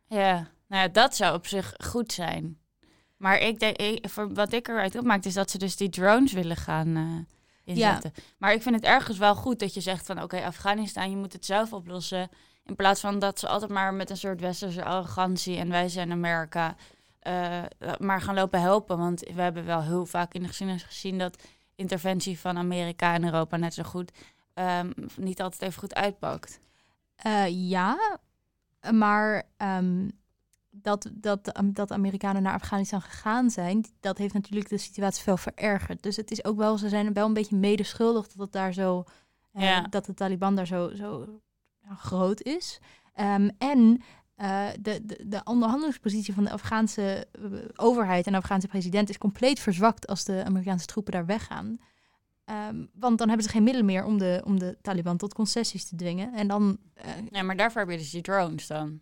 Ja, 0.07 0.51
nou 0.67 0.83
ja, 0.83 0.89
dat 0.89 1.17
zou 1.17 1.35
op 1.35 1.47
zich 1.47 1.75
goed 1.85 2.13
zijn. 2.13 2.59
Maar 3.17 3.39
ik 3.39 3.59
denk, 3.59 3.77
ik, 3.77 4.09
voor 4.09 4.35
wat 4.35 4.53
ik 4.53 4.69
eruit 4.69 4.99
opmaak, 4.99 5.25
is 5.25 5.35
dat 5.35 5.51
ze 5.51 5.59
dus 5.59 5.77
die 5.77 5.89
drones 5.89 6.33
willen 6.33 6.57
gaan 6.57 6.97
eh, 6.97 7.75
inzetten. 7.75 8.13
Maar 8.39 8.53
ik 8.53 8.63
vind 8.63 8.75
het 8.75 8.85
ergens 8.85 9.19
wel 9.19 9.35
goed 9.35 9.59
dat 9.59 9.75
je 9.75 9.81
zegt 9.81 10.07
van, 10.07 10.23
oké, 10.23 10.45
Afghanistan, 10.45 11.11
je 11.11 11.17
moet 11.17 11.33
het 11.33 11.45
zelf 11.45 11.73
oplossen. 11.73 12.29
In 12.65 12.77
plaats 12.77 13.01
van 13.01 13.19
dat 13.19 13.39
ze 13.39 13.49
altijd 13.49 13.71
maar 13.71 13.95
met 13.95 14.11
een 14.11 14.17
soort 14.17 14.41
westerse 14.41 14.85
arrogantie 14.85 15.57
en 15.57 15.69
wij 15.69 15.89
zijn 15.89 16.13
Amerika, 16.13 16.77
eh, 17.19 17.63
maar 17.99 18.21
gaan 18.21 18.35
lopen 18.35 18.61
helpen. 18.61 18.99
Want 18.99 19.21
we 19.21 19.43
hebben 19.43 19.65
wel 19.65 19.83
heel 19.83 20.07
vaak 20.07 20.35
in 20.35 20.43
de 20.43 20.49
geschiedenis 20.49 20.83
gezien 20.83 21.19
dat 21.19 21.43
interventie 21.75 22.39
van 22.39 22.59
Amerika 22.59 23.15
en 23.15 23.25
Europa 23.25 23.57
net 23.57 23.75
zo 23.75 23.83
goed 23.83 24.13
ehm, 24.55 24.91
niet 25.17 25.41
altijd 25.43 25.63
even 25.63 25.81
goed 25.81 25.95
uitpakt. 25.95 26.61
Eh, 27.17 27.69
ja, 27.71 28.19
maar 28.93 29.43
ehm, 29.57 30.09
dat, 30.83 31.11
dat, 31.13 31.53
dat 31.65 31.93
Amerikanen 31.93 32.43
naar 32.43 32.55
Afghanistan 32.55 33.01
gegaan 33.03 33.51
zijn, 33.51 33.85
dat 34.01 34.19
heeft 34.19 34.35
natuurlijk 34.35 34.69
de 34.69 34.79
situatie 34.79 35.23
veel 35.23 35.37
verergerd. 35.37 36.03
Dus 36.03 36.17
het 36.17 36.31
is 36.31 36.45
ook 36.45 36.57
wel, 36.57 36.79
ze 36.79 36.89
zijn 36.89 37.13
wel 37.13 37.27
een 37.27 37.33
beetje 37.33 37.57
medeschuldig 37.57 38.27
dat 38.27 38.39
het 38.39 38.53
daar 38.53 38.73
zo, 38.73 39.05
eh, 39.53 39.63
Ja. 39.63 39.81
dat 39.91 40.05
de 40.05 40.15
Taliban 40.15 40.55
daar 40.57 40.67
zo, 40.67 40.91
zo 40.95 41.41
groot 41.97 42.43
is. 42.43 42.81
Ehm, 43.15 43.51
en 43.59 44.03
eh, 44.35 44.67
de, 44.81 45.01
de, 45.07 45.25
de 45.27 45.41
onderhandelingspositie 45.45 46.35
van 46.35 46.45
de 46.45 46.51
Afghaanse 46.51 47.27
eh, 47.33 47.43
overheid 47.77 48.27
en 48.27 48.33
de 48.33 48.39
Afghaanse 48.39 48.69
president 48.69 49.09
is 49.09 49.19
compleet 49.19 49.61
verzwakt 49.61 50.07
als 50.07 50.25
de 50.25 50.45
Amerikaanse 50.45 50.87
troepen 50.87 51.13
daar 51.13 51.27
weggaan. 51.27 51.79
Ehm, 52.45 52.85
want 52.95 53.19
dan 53.19 53.29
hebben 53.29 53.47
ze 53.47 53.53
geen 53.53 53.63
middelen 53.63 53.87
meer 53.87 54.05
om 54.05 54.19
de, 54.19 54.43
om 54.45 54.59
de 54.59 54.79
Taliban 54.83 55.17
tot 55.17 55.35
concessies 55.35 55.89
te 55.89 55.97
dwingen. 55.97 56.35
En 56.35 56.49
dan. 56.49 56.79
Nee, 57.31 57.43
maar 57.43 57.57
daarvoor 57.57 57.81
heb 57.81 57.91
je 57.91 57.97
dus 57.97 58.11
die 58.11 58.23
drones 58.23 58.67
dan. 58.67 59.01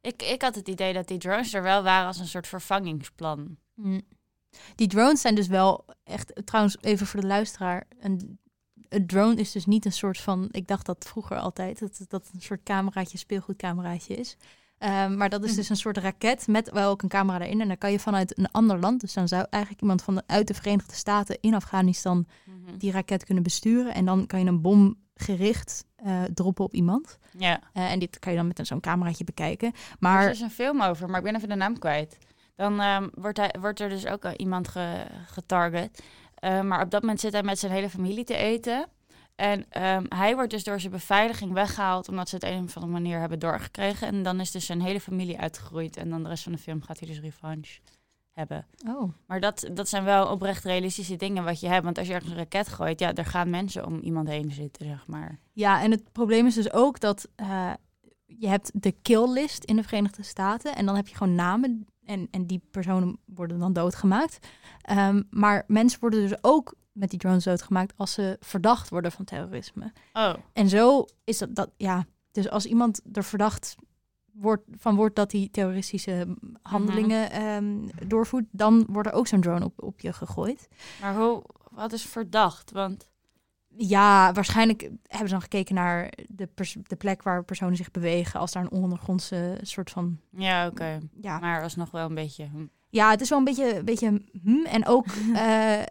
Ik, 0.00 0.22
ik 0.22 0.42
had 0.42 0.54
het 0.54 0.68
idee 0.68 0.92
dat 0.92 1.08
die 1.08 1.18
drones 1.18 1.54
er 1.54 1.62
wel 1.62 1.82
waren 1.82 2.06
als 2.06 2.18
een 2.18 2.26
soort 2.28 2.46
vervangingsplan. 2.46 3.56
mm. 3.74 4.00
Die 4.74 4.86
drones 4.88 5.20
zijn 5.20 5.34
dus 5.34 5.46
wel 5.46 5.84
echt. 6.04 6.40
Trouwens, 6.44 6.76
even 6.80 7.06
voor 7.06 7.20
de 7.20 7.26
luisteraar. 7.26 7.86
Een, 8.00 8.38
een 8.88 9.06
drone 9.06 9.34
is 9.34 9.52
dus 9.52 9.66
niet 9.66 9.84
een 9.84 9.92
soort 9.92 10.18
van. 10.18 10.48
Ik 10.50 10.66
dacht 10.66 10.86
dat 10.86 11.06
vroeger 11.08 11.36
altijd. 11.38 11.78
Dat 11.78 12.04
dat 12.08 12.30
een 12.34 12.40
soort 12.42 12.62
cameraatje, 12.62 13.18
speelgoedcameraatje 13.18 14.14
is. 14.14 14.36
Ehm, 14.78 15.16
maar 15.16 15.28
dat 15.28 15.42
is 15.42 15.48
Mhm. 15.50 15.58
dus 15.58 15.68
een 15.68 15.76
soort 15.76 15.96
raket 15.98 16.46
met 16.46 16.70
wel 16.70 16.90
ook 16.90 17.02
een 17.02 17.08
camera 17.08 17.44
erin. 17.44 17.60
En 17.60 17.68
dan 17.68 17.78
kan 17.78 17.92
je 17.92 17.98
vanuit 18.00 18.38
een 18.38 18.50
ander 18.50 18.78
land. 18.78 19.00
Dus 19.00 19.12
dan 19.12 19.28
zou 19.28 19.46
eigenlijk 19.50 19.82
iemand 19.82 20.02
van 20.02 20.14
de, 20.14 20.22
uit 20.26 20.46
de 20.46 20.54
Verenigde 20.54 20.94
Staten 20.94 21.38
in 21.40 21.54
Afghanistan 21.54 22.26
Mhm. 22.44 22.78
die 22.78 22.92
raket 22.92 23.24
kunnen 23.24 23.42
besturen. 23.42 23.94
En 23.94 24.04
dan 24.04 24.26
kan 24.26 24.40
je 24.40 24.46
een 24.46 24.60
bom 24.60 24.96
gericht 25.20 25.84
eh, 25.96 26.22
droppen 26.22 26.64
op 26.64 26.74
iemand. 26.74 27.18
Ja, 27.38 27.60
Eh, 27.72 27.90
en 27.92 27.98
dit 27.98 28.18
kan 28.18 28.32
je 28.32 28.38
dan 28.38 28.46
met 28.46 28.58
een- 28.58 28.66
zo'n 28.66 28.80
cameraatje 28.80 29.24
bekijken. 29.24 29.72
maar... 29.98 30.22
er 30.24 30.30
is 30.30 30.40
een 30.40 30.50
film 30.50 30.82
over, 30.82 31.08
maar 31.08 31.18
ik 31.18 31.24
ben 31.24 31.36
even 31.36 31.48
de 31.48 31.54
naam 31.54 31.78
kwijt. 31.78 32.18
Dan 32.56 32.80
ehm, 32.80 33.08
wordt, 33.14 33.38
hij, 33.38 33.54
wordt 33.60 33.80
er 33.80 33.88
dus 33.88 34.06
ook 34.06 34.24
iemand 34.36 34.68
ge- 34.68 35.06
getarget. 35.26 36.02
Eh, 36.34 36.60
maar 36.60 36.82
op 36.82 36.90
dat 36.90 37.00
moment 37.00 37.20
zit 37.20 37.32
hij 37.32 37.42
met 37.42 37.58
zijn 37.58 37.72
hele 37.72 37.90
familie 37.90 38.24
te 38.24 38.36
eten. 38.36 38.86
En 39.36 39.64
ehm, 39.70 40.04
hij 40.08 40.34
wordt 40.34 40.50
dus 40.50 40.64
door 40.64 40.80
zijn 40.80 40.92
beveiliging 40.92 41.52
weggehaald... 41.52 42.08
omdat 42.08 42.28
ze 42.28 42.34
het 42.34 42.44
een 42.44 42.64
of 42.64 42.74
andere 42.76 42.92
manier 42.92 43.18
hebben 43.20 43.38
doorgekregen. 43.38 44.06
En 44.08 44.22
dan 44.22 44.40
is 44.40 44.50
dus 44.50 44.66
zijn 44.66 44.80
hele 44.82 45.00
familie 45.00 45.38
uitgegroeid. 45.38 45.96
En 45.96 46.10
dan 46.10 46.22
de 46.22 46.28
rest 46.28 46.42
van 46.42 46.52
de 46.52 46.58
film 46.58 46.82
gaat 46.82 46.98
hij 46.98 47.08
dus 47.08 47.20
revanche 47.20 47.80
hebben. 48.32 48.66
oh, 48.88 49.12
Maar 49.26 49.40
dat, 49.40 49.68
dat 49.72 49.88
zijn 49.88 50.04
wel 50.04 50.26
oprecht 50.26 50.64
realistische 50.64 51.16
dingen 51.16 51.44
wat 51.44 51.60
je 51.60 51.68
hebt. 51.68 51.84
Want 51.84 51.98
als 51.98 52.06
je 52.06 52.12
ergens 52.12 52.30
een 52.30 52.36
raket 52.36 52.68
gooit, 52.68 53.00
ja, 53.00 53.14
er 53.14 53.24
gaan 53.24 53.50
mensen 53.50 53.86
om 53.86 54.00
iemand 54.00 54.28
heen 54.28 54.50
zitten, 54.50 54.86
zeg 54.86 55.06
maar. 55.06 55.38
Ja, 55.52 55.82
en 55.82 55.90
het 55.90 56.12
probleem 56.12 56.46
is 56.46 56.54
dus 56.54 56.72
ook 56.72 57.00
dat 57.00 57.28
eh, 57.36 57.72
je 58.26 58.48
hebt 58.48 58.70
de 58.82 58.92
kill 59.02 59.32
list 59.32 59.64
in 59.64 59.76
de 59.76 59.82
Verenigde 59.82 60.22
Staten 60.22 60.76
en 60.76 60.86
dan 60.86 60.96
heb 60.96 61.08
je 61.08 61.16
gewoon 61.16 61.34
namen 61.34 61.86
en, 62.04 62.28
en 62.30 62.46
die 62.46 62.62
personen 62.70 63.18
worden 63.24 63.58
dan 63.58 63.72
doodgemaakt. 63.72 64.46
Ehm, 64.82 65.22
maar 65.30 65.64
mensen 65.66 66.00
worden 66.00 66.20
dus 66.20 66.38
ook 66.40 66.74
met 66.92 67.10
die 67.10 67.18
drones 67.18 67.44
doodgemaakt 67.44 67.92
als 67.96 68.12
ze 68.12 68.36
verdacht 68.40 68.88
worden 68.88 69.12
van 69.12 69.24
terrorisme. 69.24 69.92
Oh, 70.12 70.34
En 70.52 70.68
zo 70.68 71.04
is 71.24 71.38
dat, 71.38 71.54
dat 71.54 71.70
ja, 71.76 72.06
dus 72.30 72.50
als 72.50 72.66
iemand 72.66 73.00
er 73.12 73.24
verdacht 73.24 73.76
wordt, 74.40 74.62
van 74.78 74.96
wordt 74.96 75.16
dat 75.16 75.32
hij 75.32 75.48
terroristische 75.50 76.36
handelingen 76.62 77.30
ehm, 77.30 77.88
doorvoert, 78.08 78.44
dan 78.50 78.86
wordt 78.88 79.08
er 79.08 79.14
ook 79.14 79.26
zo'n 79.26 79.40
drone 79.40 79.64
op, 79.64 79.82
op 79.82 80.00
je 80.00 80.12
gegooid. 80.12 80.68
maar 81.00 81.14
hoe, 81.16 81.42
wat 81.70 81.92
is 81.92 82.02
verdacht? 82.04 82.70
Want, 82.70 83.08
Ja, 83.76 84.32
waarschijnlijk 84.32 84.82
hebben 85.06 85.28
ze 85.28 85.34
dan 85.34 85.40
gekeken 85.42 85.74
naar 85.74 86.12
de, 86.28 86.46
pers- 86.46 86.76
de 86.82 86.96
plek 86.96 87.22
waar 87.22 87.44
personen 87.44 87.76
zich 87.76 87.90
bewegen. 87.90 88.40
Als 88.40 88.52
daar 88.52 88.62
een 88.62 88.70
ondergrondse 88.70 89.58
soort 89.62 89.90
van. 89.90 90.18
ja, 90.30 90.66
oké. 90.66 90.98
Ja, 91.20 91.38
Maar 91.38 91.62
alsnog 91.62 91.90
wel 91.90 92.06
een 92.08 92.14
beetje... 92.14 92.46
hm. 92.46 92.66
ja 92.88 93.10
het 93.10 93.20
is 93.20 93.28
wel 93.28 93.38
een 93.38 93.44
beetje. 93.44 93.76
Een 93.78 93.84
beetje 93.84 94.22
hm, 94.42 94.64
en 94.66 94.86
ook. 94.86 95.06
eh, 95.34 95.82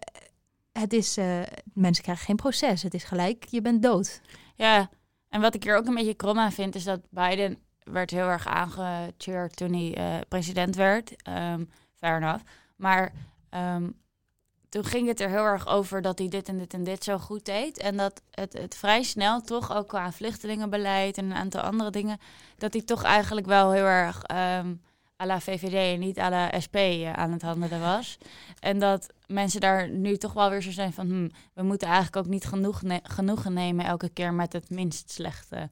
het 0.71 0.93
is. 0.93 1.17
eh, 1.17 1.41
mensen 1.73 2.03
krijgen 2.03 2.25
geen 2.25 2.35
proces. 2.35 2.83
Het 2.83 2.93
is 2.93 3.03
gelijk, 3.03 3.45
je 3.45 3.61
bent 3.61 3.81
dood. 3.83 4.21
Ja, 4.55 4.89
en 5.29 5.41
wat 5.41 5.55
ik 5.55 5.63
hier 5.63 5.77
ook 5.77 5.85
een 5.87 5.95
beetje 5.95 6.13
krom 6.13 6.39
aan 6.39 6.51
vind, 6.51 6.75
is 6.75 6.83
dat 6.83 6.99
Biden 7.09 7.57
werd 7.91 8.11
heel 8.11 8.27
erg 8.27 8.47
aangecheerd 8.47 9.55
toen 9.55 9.73
hij 9.73 9.95
eh, 9.95 10.19
president 10.27 10.75
werd. 10.75 11.21
Ehm 11.23 11.63
fair 11.95 12.17
enough. 12.17 12.43
Maar 12.75 13.11
ehm, 13.49 13.89
toen 14.69 14.83
ging 14.83 15.07
het 15.07 15.19
er 15.19 15.29
heel 15.29 15.43
erg 15.43 15.67
over 15.67 16.01
dat 16.01 16.19
hij 16.19 16.27
dit 16.27 16.47
en 16.47 16.57
dit 16.57 16.73
en 16.73 16.83
dit 16.83 17.03
zo 17.03 17.17
goed 17.17 17.45
deed. 17.45 17.77
En 17.77 17.97
dat 17.97 18.21
het, 18.31 18.53
het 18.53 18.75
vrij 18.75 19.03
snel 19.03 19.41
toch 19.41 19.75
ook 19.75 19.87
qua 19.87 20.11
vluchtelingenbeleid 20.11 21.17
en 21.17 21.25
een 21.25 21.37
aantal 21.37 21.61
andere 21.61 21.89
dingen, 21.89 22.17
dat 22.57 22.73
hij 22.73 22.81
toch 22.81 23.03
eigenlijk 23.03 23.47
wel 23.47 23.71
heel 23.71 23.85
erg 23.85 24.23
ehm 24.23 24.73
à 25.21 25.25
la 25.25 25.39
VVD 25.39 25.93
en 25.93 25.99
niet 25.99 26.19
à 26.19 26.29
la 26.29 26.59
SP 26.65 26.75
eh, 26.75 27.13
aan 27.13 27.31
het 27.31 27.41
handelen 27.41 27.79
was. 27.79 28.17
En 28.59 28.79
dat 28.79 29.13
mensen 29.27 29.61
daar 29.61 29.89
nu 29.89 30.17
toch 30.17 30.33
wel 30.33 30.49
weer 30.49 30.61
zo 30.61 30.71
zijn 30.71 30.93
van... 30.93 31.07
Hm, 31.07 31.29
we 31.53 31.63
moeten 31.63 31.87
eigenlijk 31.87 32.17
ook 32.17 32.31
niet 32.31 32.45
genoeg 32.45 32.81
genoegen 33.03 33.53
nemen 33.53 33.85
elke 33.85 34.09
keer 34.09 34.33
met 34.33 34.53
het 34.53 34.69
minst 34.69 35.11
slechte. 35.11 35.69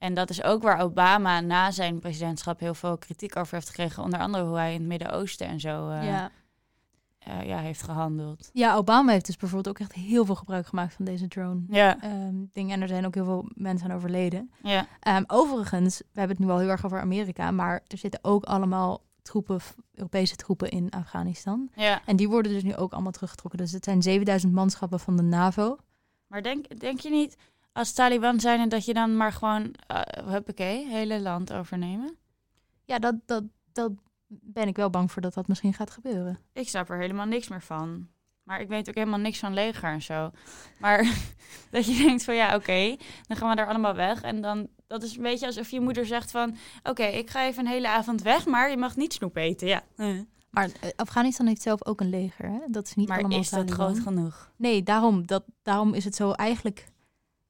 En 0.00 0.14
dat 0.14 0.30
is 0.30 0.42
ook 0.42 0.62
waar 0.62 0.80
Obama 0.80 1.40
na 1.40 1.70
zijn 1.70 1.98
presidentschap 1.98 2.60
heel 2.60 2.74
veel 2.74 2.98
kritiek 2.98 3.36
over 3.36 3.54
heeft 3.54 3.66
gekregen. 3.68 4.02
Onder 4.02 4.20
andere 4.20 4.44
hoe 4.44 4.56
hij 4.56 4.72
in 4.72 4.78
het 4.78 4.88
Midden-Oosten 4.88 5.46
en 5.46 5.60
zo 5.60 5.88
eh, 5.88 6.04
ja. 6.04 6.30
eh, 7.18 7.46
ja, 7.46 7.58
heeft 7.58 7.82
gehandeld. 7.82 8.50
ja, 8.52 8.76
Obama 8.76 9.12
heeft 9.12 9.26
dus 9.26 9.36
bijvoorbeeld 9.36 9.76
ook 9.76 9.82
echt 9.88 9.92
heel 9.92 10.24
veel 10.24 10.34
gebruik 10.34 10.66
gemaakt 10.66 10.94
van 10.94 11.04
deze 11.04 11.28
drone. 11.28 11.60
Ja, 11.68 12.00
ehm 12.02 12.34
ding. 12.52 12.72
En 12.72 12.82
er 12.82 12.88
zijn 12.88 13.06
ook 13.06 13.14
heel 13.14 13.24
veel 13.24 13.50
mensen 13.54 13.90
aan 13.90 13.96
overleden. 13.96 14.50
ja. 14.62 14.86
Ehm, 15.00 15.22
overigens, 15.26 15.98
we 15.98 16.18
hebben 16.18 16.36
het 16.36 16.46
nu 16.46 16.52
al 16.52 16.58
heel 16.58 16.68
erg 16.68 16.84
over 16.84 17.00
Amerika, 17.00 17.50
maar 17.50 17.82
er 17.86 17.98
zitten 17.98 18.20
ook 18.22 18.44
allemaal 18.44 19.02
troepen, 19.22 19.60
Europese 19.94 20.36
troepen 20.36 20.70
in 20.70 20.90
Afghanistan. 20.90 21.70
ja. 21.74 22.02
En 22.04 22.16
die 22.16 22.28
worden 22.28 22.52
dus 22.52 22.62
nu 22.62 22.76
ook 22.76 22.92
allemaal 22.92 23.12
teruggetrokken. 23.12 23.58
Dus 23.58 23.72
het 23.72 23.84
zijn 23.84 24.02
7000 24.02 24.52
manschappen 24.52 25.00
van 25.00 25.16
de 25.16 25.22
NAVO. 25.22 25.76
Maar 26.26 26.42
denk, 26.42 26.80
denk 26.80 27.00
je 27.00 27.10
niet 27.10 27.36
als 27.72 27.92
Taliban 27.92 28.40
zijn 28.40 28.60
en 28.60 28.68
dat 28.68 28.84
je 28.84 28.94
dan 28.94 29.16
maar 29.16 29.32
gewoon, 29.32 29.74
uh, 29.92 30.00
huppakee, 30.24 30.86
hele 30.86 31.20
land 31.20 31.52
overnemen? 31.52 32.16
Ja, 32.84 32.98
dat, 32.98 33.14
dat, 33.26 33.44
dat 33.72 33.92
ben 34.26 34.68
ik 34.68 34.76
wel 34.76 34.90
bang 34.90 35.12
voor 35.12 35.22
dat 35.22 35.34
dat 35.34 35.48
misschien 35.48 35.74
gaat 35.74 35.90
gebeuren. 35.90 36.38
Ik 36.52 36.68
snap 36.68 36.90
er 36.90 36.98
helemaal 36.98 37.26
niks 37.26 37.48
meer 37.48 37.62
van. 37.62 38.08
Maar 38.42 38.60
ik 38.60 38.68
weet 38.68 38.88
ook 38.88 38.94
helemaal 38.94 39.18
niks 39.18 39.38
van 39.38 39.54
leger 39.54 39.88
en 39.88 40.02
zo. 40.02 40.30
Maar 40.78 41.16
dat 41.70 41.86
je 41.86 42.04
denkt 42.04 42.24
van 42.24 42.34
ja, 42.34 42.54
oké, 42.54 42.96
dan 43.26 43.36
gaan 43.36 43.48
we 43.48 43.56
daar 43.56 43.68
allemaal 43.68 43.94
weg. 43.94 44.22
En 44.22 44.40
dan, 44.40 44.68
dat 44.86 45.02
is 45.02 45.16
een 45.16 45.22
beetje 45.22 45.46
alsof 45.46 45.70
je 45.70 45.80
moeder 45.80 46.06
zegt 46.06 46.30
van... 46.30 46.56
Oké, 46.82 47.04
ik 47.04 47.30
ga 47.30 47.44
even 47.44 47.64
een 47.66 47.72
hele 47.72 47.88
avond 47.88 48.22
weg, 48.22 48.46
maar 48.46 48.70
je 48.70 48.76
mag 48.76 48.96
niet 48.96 49.12
snoep 49.12 49.36
eten. 49.36 49.68
Ja. 49.68 49.82
Maar 50.50 50.70
eh, 50.80 50.90
Afghanistan 50.96 51.46
heeft 51.46 51.62
zelf 51.62 51.84
ook 51.84 52.00
een 52.00 52.08
leger. 52.08 52.48
Hè? 52.48 52.58
Dat 52.66 52.86
is 52.86 52.94
niet 52.94 53.08
Maar 53.08 53.18
allemaal 53.18 53.38
is 53.38 53.50
dat 53.50 53.66
Taliban. 53.66 53.86
groot 53.86 54.02
genoeg? 54.02 54.52
Nee, 54.56 54.82
daarom, 54.82 55.26
dat, 55.26 55.44
daarom 55.62 55.94
is 55.94 56.04
het 56.04 56.14
zo 56.14 56.32
eigenlijk... 56.32 56.86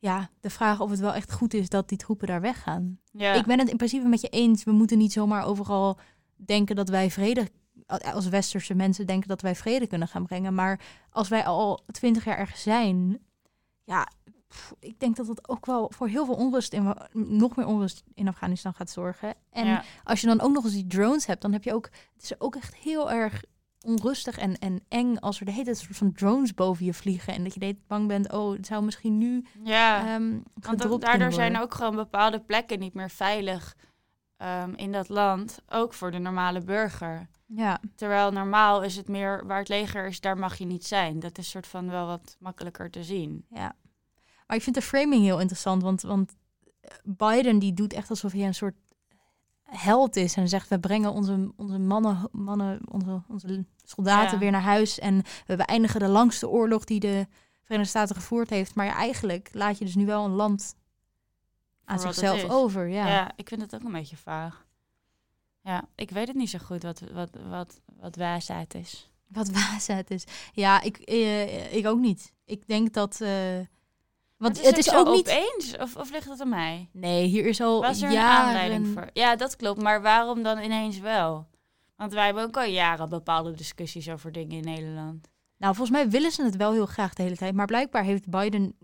Ja, 0.01 0.31
de 0.41 0.51
vraag 0.51 0.81
of 0.81 0.91
het 0.91 1.01
wel 1.01 1.15
echt 1.15 1.33
goed 1.33 1.55
is 1.55 1.69
dat 1.69 1.89
die 1.89 1.99
troepen 1.99 2.27
daar 2.27 2.41
weggaan. 2.41 3.01
Ja. 3.13 3.33
Ik 3.33 3.47
ben 3.47 3.59
het 3.59 3.69
in 3.69 3.77
principe 3.77 4.09
met 4.09 4.21
je 4.21 4.29
eens. 4.29 4.65
We 4.65 4.73
moeten 4.73 4.99
niet 4.99 5.13
zomaar 5.13 5.45
overal 5.45 5.99
denken 6.37 6.77
dat 6.77 6.89
wij 6.89 7.11
vrede... 7.11 7.49
Als 7.87 8.29
westerse 8.29 8.75
mensen 8.75 9.07
denken 9.07 9.29
dat 9.29 9.41
wij 9.41 9.55
vrede 9.55 9.87
kunnen 9.87 10.09
gaan 10.09 10.27
brengen. 10.27 10.55
Maar 10.55 10.81
als 11.11 11.29
wij 11.29 11.45
al 11.45 11.85
twintig 11.87 12.25
jaar 12.25 12.39
ergens 12.39 12.63
zijn... 12.63 13.19
Ja, 13.85 14.09
pff, 14.49 14.75
ik 14.79 15.01
denk 15.01 15.17
dat 15.17 15.27
dat 15.27 15.49
ook 15.49 15.67
wel 15.67 15.91
voor 15.95 16.09
heel 16.09 16.25
veel 16.25 16.35
onrust... 16.35 16.73
In, 16.73 16.95
nog 17.13 17.57
meer 17.57 17.67
onrust 17.67 18.03
in 18.15 18.29
Afghanistan 18.29 18.75
gaat 18.75 18.91
zorgen. 18.91 19.35
En 19.51 19.67
ja. 19.67 19.85
als 20.05 20.21
je 20.21 20.27
dan 20.27 20.41
ook 20.41 20.53
nog 20.53 20.65
eens 20.65 20.73
die 20.73 20.87
drones 20.87 21.27
hebt, 21.27 21.43
dan 21.43 21.53
heb 21.53 21.65
je 21.65 21.75
ook. 21.75 21.89
Het 22.15 22.23
is 22.23 22.41
ook 22.41 22.57
echt 22.57 22.75
heel 22.75 23.11
erg 23.11 23.43
onrustig 23.85 24.39
en, 24.39 24.59
en 24.59 24.81
eng 24.89 25.17
als 25.17 25.41
er 25.41 25.45
de 25.45 25.51
hele 25.51 25.65
tijd 25.65 25.79
soort 25.79 25.97
van 25.97 26.13
drones 26.13 26.55
boven 26.55 26.85
je 26.85 26.95
vliegen. 26.95 27.35
En 27.35 27.45
dat 27.45 27.55
je 27.55 27.61
de 27.61 27.65
hele 27.65 27.77
tijd 27.77 27.89
bang 27.89 28.09
bent, 28.09 28.33
oh, 28.33 28.53
het 28.53 28.67
zou 28.67 28.85
misschien 28.85 29.19
nu. 29.19 29.45
ja. 29.65 30.15
ehm 30.15 30.39
Want 30.55 31.01
daardoor 31.01 31.33
zijn 31.33 31.59
ook 31.59 31.75
gewoon 31.75 31.97
bepaalde 31.97 32.41
plekken 32.41 32.79
niet 32.79 32.95
meer 32.95 33.11
veilig 33.11 33.77
ehm, 34.37 34.73
in 34.77 34.93
dat 34.93 35.09
land. 35.09 35.59
Ook 35.69 35.95
voor 35.95 36.11
de 36.11 36.19
normale 36.19 36.61
burger. 36.61 37.29
Ja, 37.47 37.81
Terwijl 37.95 38.31
normaal 38.31 38.83
is 38.83 38.97
het 38.97 39.09
meer 39.09 39.47
waar 39.47 39.59
het 39.59 39.69
leger 39.69 40.07
is, 40.07 40.21
daar 40.21 40.39
mag 40.39 40.57
je 40.57 40.65
niet 40.65 40.87
zijn. 40.87 41.21
Dat 41.21 41.39
is 41.39 41.51
soort 41.51 41.67
van 41.67 41.91
wel 41.91 42.07
wat 42.07 42.37
makkelijker 42.39 42.91
te 42.91 43.05
zien. 43.05 43.45
ja. 43.49 43.77
Maar 44.47 44.59
ik 44.59 44.65
vind 44.65 44.77
de 44.77 44.83
framing 44.83 45.23
heel 45.23 45.41
interessant, 45.41 45.83
want, 45.83 46.03
want 46.03 46.37
Biden 47.05 47.59
die 47.59 47.73
doet 47.73 47.93
echt 47.93 48.11
alsof 48.11 48.33
hij 48.33 48.47
een 48.47 48.55
soort 48.55 48.75
held 49.71 50.17
is 50.17 50.35
en 50.37 50.49
zegt 50.49 50.69
we 50.69 50.81
brengen 50.81 51.13
onze, 51.13 51.53
onze 51.57 51.79
mannen, 51.79 52.29
mannen 52.33 52.81
onze, 52.91 53.23
onze 53.29 53.65
soldaten 53.85 54.33
Ja. 54.33 54.39
weer 54.39 54.51
naar 54.51 54.61
huis 54.63 54.99
en 54.99 55.23
we 55.47 55.57
beëindigen 55.57 56.01
de 56.01 56.09
langste 56.09 56.49
oorlog 56.49 56.85
die 56.85 57.01
de 57.01 57.27
Verenigde 57.63 57.91
Staten 57.99 58.17
gevoerd 58.17 58.51
heeft. 58.51 58.75
Maar 58.75 58.87
ja, 58.87 58.95
eigenlijk 58.95 59.49
laat 59.53 59.79
je 59.79 59.85
dus 59.85 59.95
nu 59.95 60.07
wel 60.07 60.25
een 60.25 60.31
land 60.35 60.75
aan 61.85 62.01
Voor 62.01 62.15
zichzelf 62.15 62.45
over. 62.51 62.89
Ja. 62.89 63.07
Ja. 63.09 63.33
ik 63.37 63.49
vind 63.49 63.61
het 63.63 63.75
ook 63.75 63.83
een 63.83 63.93
beetje 63.93 64.17
vaag. 64.17 64.67
Ja, 65.63 65.85
ik 65.95 66.11
weet 66.11 66.27
het 66.27 66.37
niet 66.37 66.51
zo 66.51 66.59
goed 66.59 66.83
wat, 66.83 67.03
wat, 67.13 67.31
wat, 67.49 67.81
wat 68.01 68.17
wijsheid 68.17 68.75
is. 68.75 69.11
Wat 69.27 69.51
waasheid 69.61 70.11
is. 70.11 70.25
Ja, 70.53 70.81
ik, 70.83 70.97
eh, 70.99 71.75
ik 71.75 71.87
ook 71.87 71.99
niet. 71.99 72.33
Ik 72.45 72.67
denk 72.67 72.93
dat. 72.93 73.21
eh, 73.21 73.59
want 74.41 74.57
het 74.57 74.65
is, 74.67 74.71
het 74.77 74.87
is 74.87 74.95
ook 74.95 75.09
niet. 75.11 75.29
opeens, 75.29 75.77
of, 75.77 75.97
of 75.97 76.11
ligt 76.11 76.29
het 76.29 76.41
aan 76.41 76.49
mij? 76.49 76.89
Nee, 76.93 77.27
hier 77.27 77.47
is 77.47 77.61
al 77.61 77.81
Was 77.81 78.03
er 78.03 78.11
een 78.11 78.19
aanleiding 78.19 78.87
voor? 78.87 79.09
Ja, 79.13 79.37
dat 79.37 79.57
klopt. 79.57 79.83
Maar 79.83 80.03
waarom 80.03 80.43
dan 80.43 80.59
ineens 80.59 80.99
wel? 80.99 81.49
Want 81.97 82.13
wij 82.13 82.25
hebben 82.25 82.43
ook 82.45 82.57
al 82.57 82.65
jaren 82.65 83.09
bepaalde 83.09 83.53
discussies 83.53 84.11
over 84.11 84.33
dingen 84.33 84.57
in 84.57 84.65
Nederland. 84.65 85.29
Nou, 85.57 85.75
volgens 85.75 85.97
mij 85.97 86.09
willen 86.11 86.31
ze 86.33 86.43
het 86.45 86.57
wel 86.57 86.73
heel 86.73 86.87
graag 86.87 87.15
de 87.15 87.23
hele 87.23 87.37
tijd. 87.37 87.55
Maar 87.55 87.67
blijkbaar 87.67 88.03
heeft 88.05 88.29
Biden 88.29 88.77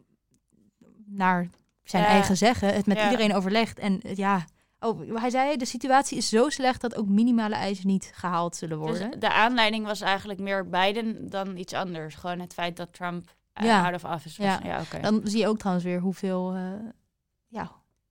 naar 1.06 1.50
zijn 1.84 2.02
Ja. 2.02 2.08
eigen 2.08 2.36
zeggen 2.36 2.74
het 2.74 2.86
met 2.86 2.96
Ja. 2.96 3.04
iedereen 3.10 3.34
overlegd. 3.34 3.78
En 3.78 4.00
eh, 4.00 4.16
ja, 4.16 4.44
Oh, 4.80 5.20
hij 5.20 5.30
zei, 5.30 5.56
de 5.56 5.64
situatie 5.64 6.18
is 6.18 6.28
zo 6.28 6.48
slecht 6.48 6.80
dat 6.80 6.96
ook 6.96 7.06
minimale 7.08 7.54
eisen 7.54 7.86
niet 7.86 8.10
gehaald 8.14 8.56
zullen 8.56 8.78
worden. 8.78 9.10
Dus 9.10 9.20
de 9.20 9.32
aanleiding 9.32 9.86
was 9.86 10.00
eigenlijk 10.00 10.40
meer 10.40 10.68
Biden 10.68 11.30
dan 11.30 11.56
iets 11.56 11.72
anders. 11.72 12.14
Gewoon 12.14 12.38
het 12.38 12.54
feit 12.54 12.76
dat 12.76 12.92
Trump 12.92 13.24
eh, 13.28 13.34
Ja. 13.64 13.84
out 13.84 13.94
of 13.94 14.04
office 14.04 14.42
was. 14.42 14.50
Ja. 14.52 14.60
Ja, 14.64 14.80
oké. 14.80 15.00
Dan 15.00 15.20
zie 15.24 15.40
je 15.40 15.48
ook 15.48 15.58
trouwens 15.58 15.86
weer 15.86 16.00
hoeveel, 16.00 16.54
eh, 16.54 16.62
ja, 17.46 17.70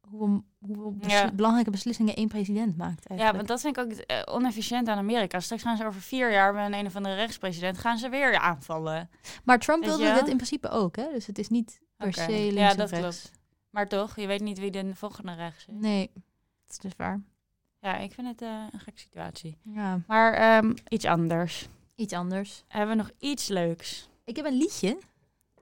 hoeveel, 0.09 0.43
hoeveel 0.59 0.95
Ja. 1.07 1.31
belangrijke 1.31 1.71
beslissingen 1.71 2.15
één 2.15 2.27
president 2.27 2.77
maakt 2.77 3.01
Ja, 3.03 3.09
eigenlijk. 3.09 3.35
want 3.35 3.47
dat 3.47 3.61
vind 3.61 3.77
ik 3.77 3.83
ook 3.83 3.91
eh, 3.91 4.33
onefficiënt 4.35 4.87
aan 4.87 4.97
Amerika. 4.97 5.39
Straks 5.39 5.61
gaan 5.61 5.77
ze 5.77 5.85
over 5.85 6.01
vier 6.01 6.31
jaar 6.31 6.53
met 6.53 6.65
een 6.65 6.73
een 6.73 6.85
of 6.85 6.95
andere 6.95 7.15
rechtspresident... 7.15 7.77
gaan 7.77 7.97
ze 7.97 8.09
weer 8.09 8.37
aanvallen. 8.39 9.09
Maar 9.43 9.59
Trump 9.59 9.85
Weet 9.85 9.95
wilde 9.95 10.13
dit 10.13 10.27
in 10.27 10.35
principe 10.35 10.69
ook, 10.69 10.95
hè? 10.95 11.11
Dus 11.13 11.25
het 11.27 11.37
is 11.39 11.49
niet 11.49 11.81
per 11.97 12.13
se 12.13 12.31
Ja, 12.31 12.51
links 12.53 12.71
of 12.71 12.75
dat 12.77 12.89
rechts. 12.89 13.21
klopt. 13.21 13.31
Maar 13.69 13.87
toch, 13.87 14.15
je 14.15 14.27
weet 14.27 14.41
niet 14.41 14.59
wie 14.59 14.71
de 14.71 14.95
volgende 14.95 15.33
rechts 15.33 15.65
is. 15.67 15.73
Nee, 15.77 16.11
dat 16.13 16.23
is 16.69 16.77
dus 16.77 16.91
waar. 16.97 17.21
Ja, 17.79 17.97
ik 17.97 18.13
vind 18.13 18.27
het 18.27 18.41
eh, 18.41 18.63
een 18.71 18.79
gekke 18.79 18.99
situatie. 18.99 19.57
Ja, 19.63 19.99
Maar 20.07 20.33
ehm, 20.33 20.73
iets 20.87 21.05
anders. 21.05 21.67
iets 21.95 22.13
anders. 22.13 22.63
Hebben 22.67 22.97
we 22.97 23.01
nog 23.03 23.11
iets 23.19 23.47
leuks? 23.47 24.09
Ik 24.23 24.35
heb 24.35 24.45
een 24.45 24.57
liedje. 24.57 24.97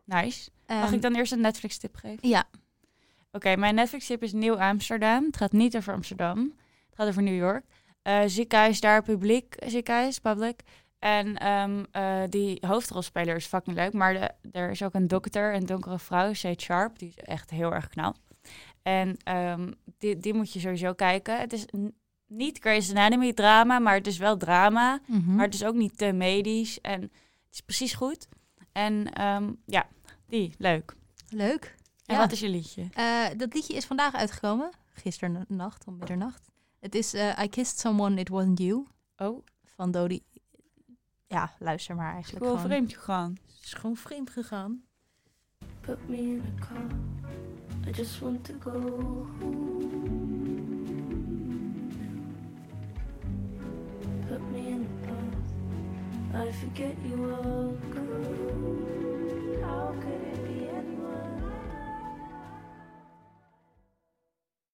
Nice. 0.03 0.49
Mag 0.67 0.83
Ehm, 0.85 0.93
ik 0.93 1.01
dan 1.01 1.15
eerst 1.15 1.31
een 1.31 1.41
Netflix-tip 1.41 1.95
geven? 1.95 2.29
Ja, 2.29 2.43
Oké, 3.31 3.55
mijn 3.55 3.75
Netflix-tip 3.75 4.23
is 4.23 4.33
Nieuw 4.33 4.59
Amsterdam. 4.59 5.23
Het 5.25 5.37
gaat 5.37 5.51
niet 5.51 5.75
over 5.75 5.93
Amsterdam. 5.93 6.37
Het 6.85 6.95
gaat 6.95 7.07
over 7.07 7.23
New 7.23 7.35
York. 7.37 7.65
Eh 8.01 8.19
ziekenhuis 8.25 8.79
daar, 8.79 9.03
publiek 9.03 9.55
ziekenhuis, 9.65 10.19
public. 10.19 10.59
En 10.99 11.37
ehm, 11.37 11.83
eh, 11.91 12.21
die 12.29 12.57
hoofdrolspeler 12.67 13.35
is 13.35 13.45
fucking 13.45 13.75
leuk. 13.75 13.93
Maar 13.93 14.13
de, 14.13 14.31
er 14.51 14.69
is 14.69 14.83
ook 14.83 14.93
een 14.93 15.07
dokter, 15.07 15.53
een 15.55 15.65
donkere 15.65 15.99
vrouw, 15.99 16.33
Sage 16.33 16.59
Sharp. 16.59 16.99
Die 16.99 17.07
is 17.09 17.17
echt 17.17 17.49
heel 17.49 17.73
erg 17.73 17.87
knap. 17.87 18.15
En 18.81 19.17
ehm, 19.23 19.71
die, 19.97 20.17
die 20.17 20.33
moet 20.33 20.53
je 20.53 20.59
sowieso 20.59 20.93
kijken. 20.93 21.39
Het 21.39 21.53
is 21.53 21.65
niet 22.27 22.59
Grey's 22.59 22.89
Anatomy 22.89 23.33
drama, 23.33 23.79
maar 23.79 23.95
het 23.95 24.07
is 24.07 24.17
wel 24.17 24.37
drama. 24.37 24.99
mhm. 25.07 25.35
Maar 25.35 25.45
het 25.45 25.53
is 25.53 25.63
ook 25.65 25.75
niet 25.75 25.97
te 25.97 26.11
medisch. 26.11 26.81
En 26.81 27.01
het 27.01 27.11
is 27.51 27.61
precies 27.61 27.93
goed. 27.93 28.27
En 28.73 29.13
ehm, 29.13 29.51
ja, 29.65 29.87
die, 30.27 30.53
leuk. 30.57 30.95
leuk. 31.29 31.75
En 32.05 32.15
Ja. 32.15 32.21
wat 32.21 32.31
is 32.31 32.39
je 32.39 32.49
liedje? 32.49 32.87
Eh, 32.93 33.25
dat 33.37 33.53
liedje 33.53 33.73
is 33.73 33.85
vandaag 33.85 34.13
uitgekomen. 34.13 34.69
Gisteren 34.93 35.45
nacht, 35.47 35.85
om 35.87 35.97
middernacht. 35.97 36.51
Het 36.79 36.95
is 36.95 37.13
eh, 37.13 37.39
I 37.43 37.47
Kissed 37.49 37.79
Someone, 37.79 38.19
It 38.19 38.29
Wasn't 38.29 38.59
You. 38.59 38.85
Oh, 39.17 39.45
Van 39.75 39.91
Dodie. 39.91 40.23
Ja, 41.27 41.51
luister 41.59 41.95
maar 41.95 42.13
eigenlijk. 42.13 42.45
gewoon 42.45 42.59
gewoon. 42.59 42.71
vreemd 42.75 42.93
gegaan. 42.93 43.37
Het 43.55 43.63
is 43.63 43.73
gewoon 43.73 43.95
vreemd 43.95 44.29
gegaan. 44.29 44.83
Put 45.81 46.09
me 46.09 46.17
in 46.17 46.41
a 46.61 46.65
car. 46.65 46.87
I 47.87 47.91
just 47.91 48.19
want 48.19 48.43
to 48.45 48.53
go 48.59 48.79
home. 49.39 49.91
Put 54.27 54.51
me 54.51 54.57
in. 54.67 54.87
I 56.35 56.51
forget 56.51 56.95
you 57.05 57.77
go. 57.93 58.01
How 59.61 59.93
could 60.01 60.21
it 60.27 60.32